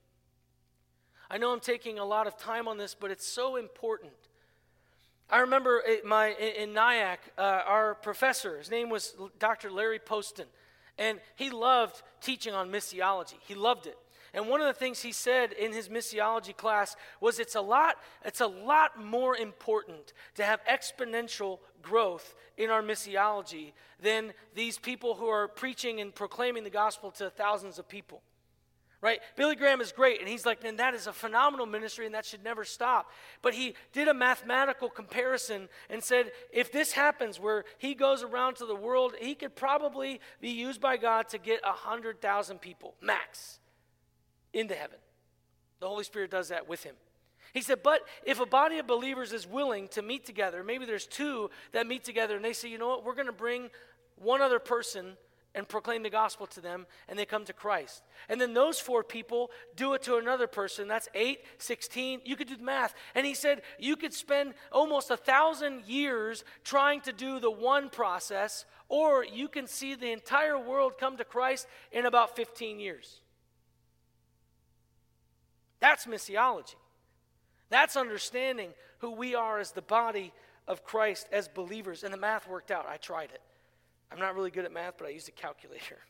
I 1.30 1.38
know 1.38 1.52
I'm 1.52 1.60
taking 1.60 1.98
a 1.98 2.04
lot 2.04 2.26
of 2.26 2.38
time 2.38 2.68
on 2.68 2.78
this, 2.78 2.94
but 2.94 3.10
it's 3.10 3.26
so 3.26 3.56
important 3.56 4.12
I 5.30 5.40
remember 5.40 5.82
my, 6.06 6.28
in 6.28 6.72
Nyack, 6.72 7.20
uh, 7.36 7.62
our 7.66 7.94
professor, 7.96 8.58
his 8.58 8.70
name 8.70 8.88
was 8.88 9.14
Dr. 9.38 9.70
Larry 9.70 9.98
Poston, 9.98 10.46
and 10.96 11.20
he 11.36 11.50
loved 11.50 12.02
teaching 12.22 12.54
on 12.54 12.70
missiology. 12.70 13.34
He 13.40 13.54
loved 13.54 13.86
it. 13.86 13.98
And 14.32 14.48
one 14.48 14.60
of 14.60 14.66
the 14.66 14.72
things 14.72 15.00
he 15.00 15.12
said 15.12 15.52
in 15.52 15.72
his 15.72 15.88
missiology 15.88 16.56
class 16.56 16.96
was 17.20 17.38
it's 17.38 17.54
a 17.54 17.60
lot, 17.60 17.96
it's 18.24 18.40
a 18.40 18.46
lot 18.46 19.02
more 19.02 19.36
important 19.36 20.12
to 20.36 20.44
have 20.44 20.60
exponential 20.64 21.58
growth 21.82 22.34
in 22.56 22.70
our 22.70 22.82
missiology 22.82 23.72
than 24.00 24.32
these 24.54 24.78
people 24.78 25.14
who 25.14 25.28
are 25.28 25.48
preaching 25.48 26.00
and 26.00 26.14
proclaiming 26.14 26.64
the 26.64 26.70
gospel 26.70 27.10
to 27.12 27.30
thousands 27.30 27.78
of 27.78 27.88
people 27.88 28.22
right? 29.00 29.20
Billy 29.36 29.54
Graham 29.54 29.80
is 29.80 29.92
great, 29.92 30.20
and 30.20 30.28
he's 30.28 30.44
like, 30.44 30.64
and 30.64 30.78
that 30.78 30.94
is 30.94 31.06
a 31.06 31.12
phenomenal 31.12 31.66
ministry, 31.66 32.04
and 32.06 32.14
that 32.14 32.24
should 32.24 32.42
never 32.42 32.64
stop. 32.64 33.10
But 33.42 33.54
he 33.54 33.74
did 33.92 34.08
a 34.08 34.14
mathematical 34.14 34.88
comparison 34.88 35.68
and 35.88 36.02
said, 36.02 36.32
if 36.52 36.72
this 36.72 36.92
happens 36.92 37.38
where 37.38 37.64
he 37.78 37.94
goes 37.94 38.22
around 38.22 38.56
to 38.56 38.66
the 38.66 38.74
world, 38.74 39.14
he 39.20 39.34
could 39.34 39.54
probably 39.54 40.20
be 40.40 40.50
used 40.50 40.80
by 40.80 40.96
God 40.96 41.28
to 41.28 41.38
get 41.38 41.60
a 41.62 41.68
100,000 41.68 42.60
people, 42.60 42.94
max, 43.00 43.60
into 44.52 44.74
heaven. 44.74 44.98
The 45.80 45.86
Holy 45.86 46.04
Spirit 46.04 46.30
does 46.30 46.48
that 46.48 46.68
with 46.68 46.82
him. 46.82 46.96
He 47.54 47.62
said, 47.62 47.82
but 47.82 48.02
if 48.24 48.40
a 48.40 48.46
body 48.46 48.78
of 48.78 48.86
believers 48.86 49.32
is 49.32 49.46
willing 49.46 49.88
to 49.88 50.02
meet 50.02 50.26
together, 50.26 50.62
maybe 50.64 50.84
there's 50.84 51.06
two 51.06 51.50
that 51.72 51.86
meet 51.86 52.04
together, 52.04 52.36
and 52.36 52.44
they 52.44 52.52
say, 52.52 52.68
you 52.68 52.78
know 52.78 52.88
what, 52.88 53.04
we're 53.04 53.14
going 53.14 53.26
to 53.26 53.32
bring 53.32 53.70
one 54.16 54.42
other 54.42 54.58
person 54.58 55.16
and 55.58 55.68
proclaim 55.68 56.04
the 56.04 56.08
gospel 56.08 56.46
to 56.46 56.60
them, 56.60 56.86
and 57.08 57.18
they 57.18 57.26
come 57.26 57.44
to 57.44 57.52
Christ. 57.52 58.02
And 58.28 58.40
then 58.40 58.54
those 58.54 58.78
four 58.78 59.02
people 59.02 59.50
do 59.74 59.94
it 59.94 60.02
to 60.04 60.16
another 60.16 60.46
person. 60.46 60.86
That's 60.86 61.08
8, 61.14 61.40
16. 61.58 62.20
You 62.24 62.36
could 62.36 62.46
do 62.46 62.56
the 62.56 62.62
math. 62.62 62.94
And 63.16 63.26
he 63.26 63.34
said 63.34 63.62
you 63.76 63.96
could 63.96 64.14
spend 64.14 64.54
almost 64.70 65.10
a 65.10 65.16
thousand 65.16 65.84
years 65.86 66.44
trying 66.62 67.00
to 67.02 67.12
do 67.12 67.40
the 67.40 67.50
one 67.50 67.90
process, 67.90 68.64
or 68.88 69.24
you 69.24 69.48
can 69.48 69.66
see 69.66 69.96
the 69.96 70.12
entire 70.12 70.58
world 70.58 70.92
come 70.96 71.16
to 71.16 71.24
Christ 71.24 71.66
in 71.90 72.06
about 72.06 72.36
15 72.36 72.78
years. 72.78 73.20
That's 75.80 76.06
missiology. 76.06 76.76
That's 77.68 77.96
understanding 77.96 78.70
who 78.98 79.10
we 79.10 79.34
are 79.34 79.58
as 79.58 79.72
the 79.72 79.82
body 79.82 80.32
of 80.68 80.84
Christ, 80.84 81.26
as 81.32 81.48
believers. 81.48 82.04
And 82.04 82.14
the 82.14 82.18
math 82.18 82.48
worked 82.48 82.70
out. 82.70 82.86
I 82.88 82.96
tried 82.96 83.30
it. 83.32 83.40
I'm 84.10 84.18
not 84.18 84.34
really 84.34 84.50
good 84.50 84.64
at 84.64 84.72
math, 84.72 84.94
but 84.98 85.06
I 85.06 85.10
used 85.10 85.28
a 85.28 85.32
calculator. 85.32 85.98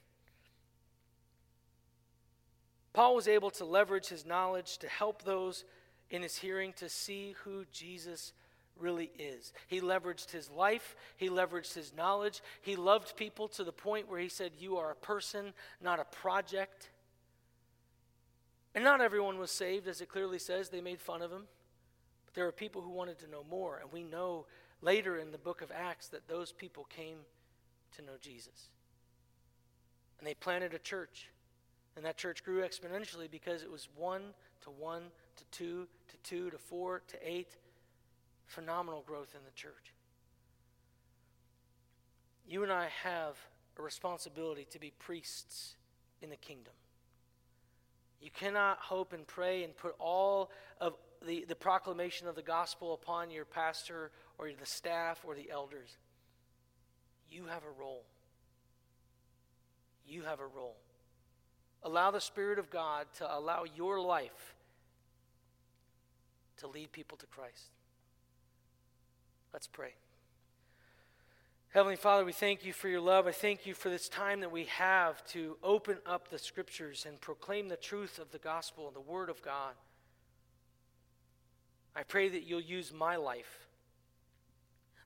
Paul 2.92 3.14
was 3.14 3.28
able 3.28 3.50
to 3.50 3.64
leverage 3.64 4.08
his 4.08 4.24
knowledge 4.24 4.78
to 4.78 4.88
help 4.88 5.22
those 5.22 5.64
in 6.10 6.22
his 6.22 6.36
hearing 6.36 6.72
to 6.74 6.88
see 6.88 7.34
who 7.44 7.64
Jesus 7.72 8.32
really 8.78 9.10
is. 9.18 9.52
He 9.66 9.80
leveraged 9.80 10.30
his 10.30 10.50
life, 10.50 10.96
he 11.16 11.28
leveraged 11.28 11.74
his 11.74 11.94
knowledge. 11.94 12.40
He 12.62 12.76
loved 12.76 13.16
people 13.16 13.48
to 13.48 13.64
the 13.64 13.72
point 13.72 14.08
where 14.08 14.20
he 14.20 14.28
said, 14.28 14.52
You 14.58 14.76
are 14.76 14.90
a 14.90 14.96
person, 14.96 15.52
not 15.82 16.00
a 16.00 16.04
project. 16.04 16.90
And 18.74 18.84
not 18.84 19.00
everyone 19.00 19.38
was 19.38 19.50
saved, 19.50 19.88
as 19.88 20.00
it 20.00 20.08
clearly 20.08 20.38
says. 20.38 20.68
They 20.68 20.80
made 20.80 21.00
fun 21.00 21.22
of 21.22 21.32
him. 21.32 21.44
But 22.26 22.34
there 22.34 22.44
were 22.44 22.52
people 22.52 22.82
who 22.82 22.90
wanted 22.90 23.18
to 23.20 23.30
know 23.30 23.44
more. 23.50 23.80
And 23.82 23.90
we 23.90 24.04
know 24.04 24.46
later 24.82 25.18
in 25.18 25.32
the 25.32 25.38
book 25.38 25.62
of 25.62 25.72
Acts 25.74 26.08
that 26.08 26.28
those 26.28 26.52
people 26.52 26.84
came 26.84 27.18
to 27.96 28.02
know 28.02 28.12
Jesus. 28.20 28.68
And 30.18 30.26
they 30.26 30.34
planted 30.34 30.74
a 30.74 30.78
church. 30.78 31.28
And 31.96 32.04
that 32.04 32.16
church 32.16 32.44
grew 32.44 32.62
exponentially 32.62 33.30
because 33.30 33.62
it 33.62 33.70
was 33.70 33.88
one 33.96 34.22
to 34.62 34.70
one 34.70 35.04
to 35.36 35.44
two 35.50 35.86
to 36.08 36.16
two 36.22 36.50
to 36.50 36.58
four 36.58 37.02
to 37.08 37.16
eight. 37.22 37.56
Phenomenal 38.46 39.02
growth 39.06 39.34
in 39.34 39.40
the 39.44 39.50
church. 39.52 39.92
You 42.46 42.62
and 42.62 42.72
I 42.72 42.88
have 43.02 43.36
a 43.78 43.82
responsibility 43.82 44.66
to 44.70 44.78
be 44.78 44.92
priests 44.98 45.76
in 46.22 46.30
the 46.30 46.36
kingdom. 46.36 46.72
You 48.20 48.30
cannot 48.30 48.78
hope 48.78 49.12
and 49.12 49.26
pray 49.26 49.64
and 49.64 49.76
put 49.76 49.94
all 49.98 50.50
of 50.80 50.94
the, 51.26 51.44
the 51.48 51.54
proclamation 51.54 52.26
of 52.26 52.34
the 52.34 52.42
gospel 52.42 52.94
upon 52.94 53.30
your 53.30 53.44
pastor 53.44 54.10
or 54.38 54.48
the 54.48 54.66
staff 54.66 55.20
or 55.24 55.34
the 55.34 55.50
elders. 55.50 55.96
You 57.30 57.44
have 57.46 57.62
a 57.64 57.80
role. 57.80 58.04
You 60.06 60.22
have 60.22 60.40
a 60.40 60.46
role. 60.46 60.76
Allow 61.82 62.10
the 62.10 62.20
Spirit 62.20 62.58
of 62.58 62.70
God 62.70 63.06
to 63.18 63.36
allow 63.36 63.64
your 63.76 64.00
life 64.00 64.54
to 66.58 66.66
lead 66.66 66.92
people 66.92 67.16
to 67.18 67.26
Christ. 67.26 67.70
Let's 69.52 69.66
pray. 69.66 69.94
Heavenly 71.70 71.96
Father, 71.96 72.24
we 72.24 72.32
thank 72.32 72.64
you 72.64 72.72
for 72.72 72.88
your 72.88 73.00
love. 73.00 73.26
I 73.26 73.32
thank 73.32 73.66
you 73.66 73.74
for 73.74 73.90
this 73.90 74.08
time 74.08 74.40
that 74.40 74.50
we 74.50 74.64
have 74.64 75.24
to 75.28 75.58
open 75.62 75.98
up 76.06 76.28
the 76.28 76.38
scriptures 76.38 77.04
and 77.06 77.20
proclaim 77.20 77.68
the 77.68 77.76
truth 77.76 78.18
of 78.18 78.32
the 78.32 78.38
gospel 78.38 78.86
and 78.86 78.96
the 78.96 79.00
word 79.00 79.28
of 79.28 79.42
God. 79.42 79.74
I 81.94 82.02
pray 82.04 82.28
that 82.30 82.44
you'll 82.44 82.60
use 82.60 82.92
my 82.92 83.16
life 83.16 83.67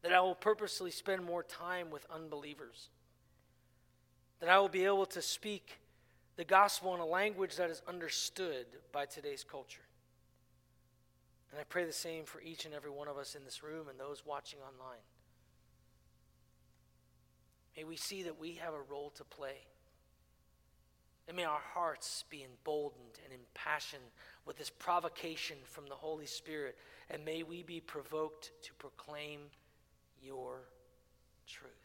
that 0.03 0.13
I 0.13 0.21
will 0.21 0.35
purposely 0.35 0.91
spend 0.91 1.25
more 1.25 1.43
time 1.43 1.91
with 1.91 2.07
unbelievers, 2.13 2.89
that 4.41 4.49
I 4.49 4.59
will 4.59 4.69
be 4.69 4.85
able 4.85 5.07
to 5.07 5.23
speak 5.23 5.79
the 6.37 6.45
gospel 6.45 6.95
in 6.95 7.01
a 7.01 7.07
language 7.07 7.57
that 7.57 7.71
is 7.71 7.83
understood 7.87 8.67
by 8.91 9.07
today's 9.07 9.45
culture. 9.45 9.83
And 11.51 11.61
I 11.61 11.65
pray 11.65 11.85
the 11.85 11.93
same 11.93 12.25
for 12.25 12.41
each 12.41 12.65
and 12.65 12.75
every 12.75 12.91
one 12.91 13.09
of 13.09 13.19
us 13.19 13.35
in 13.35 13.45
this 13.45 13.63
room 13.63 13.89
and 13.89 14.01
those 14.01 14.25
watching 14.25 14.59
online. 14.61 15.03
May 17.77 17.85
we 17.85 17.97
see 17.97 18.23
that 18.25 18.41
we 18.41 18.55
have 18.55 18.75
a 18.75 18.91
role 18.91 19.11
to 19.17 19.25
play. 19.25 19.57
And 21.29 21.37
may 21.37 21.45
our 21.45 21.61
hearts 21.75 22.25
be 22.31 22.43
emboldened 22.43 23.21
and 23.25 23.33
impassioned 23.33 24.03
with 24.45 24.57
this 24.57 24.71
provocation 24.71 25.57
from 25.65 25.87
the 25.87 25.95
Holy 25.95 26.27
Spirit. 26.27 26.77
And 27.11 27.25
may 27.25 27.43
we 27.43 27.63
be 27.63 27.81
provoked 27.81 28.51
to 28.63 28.75
proclaim 28.75 29.41
your 30.23 30.63
truth. 31.47 31.82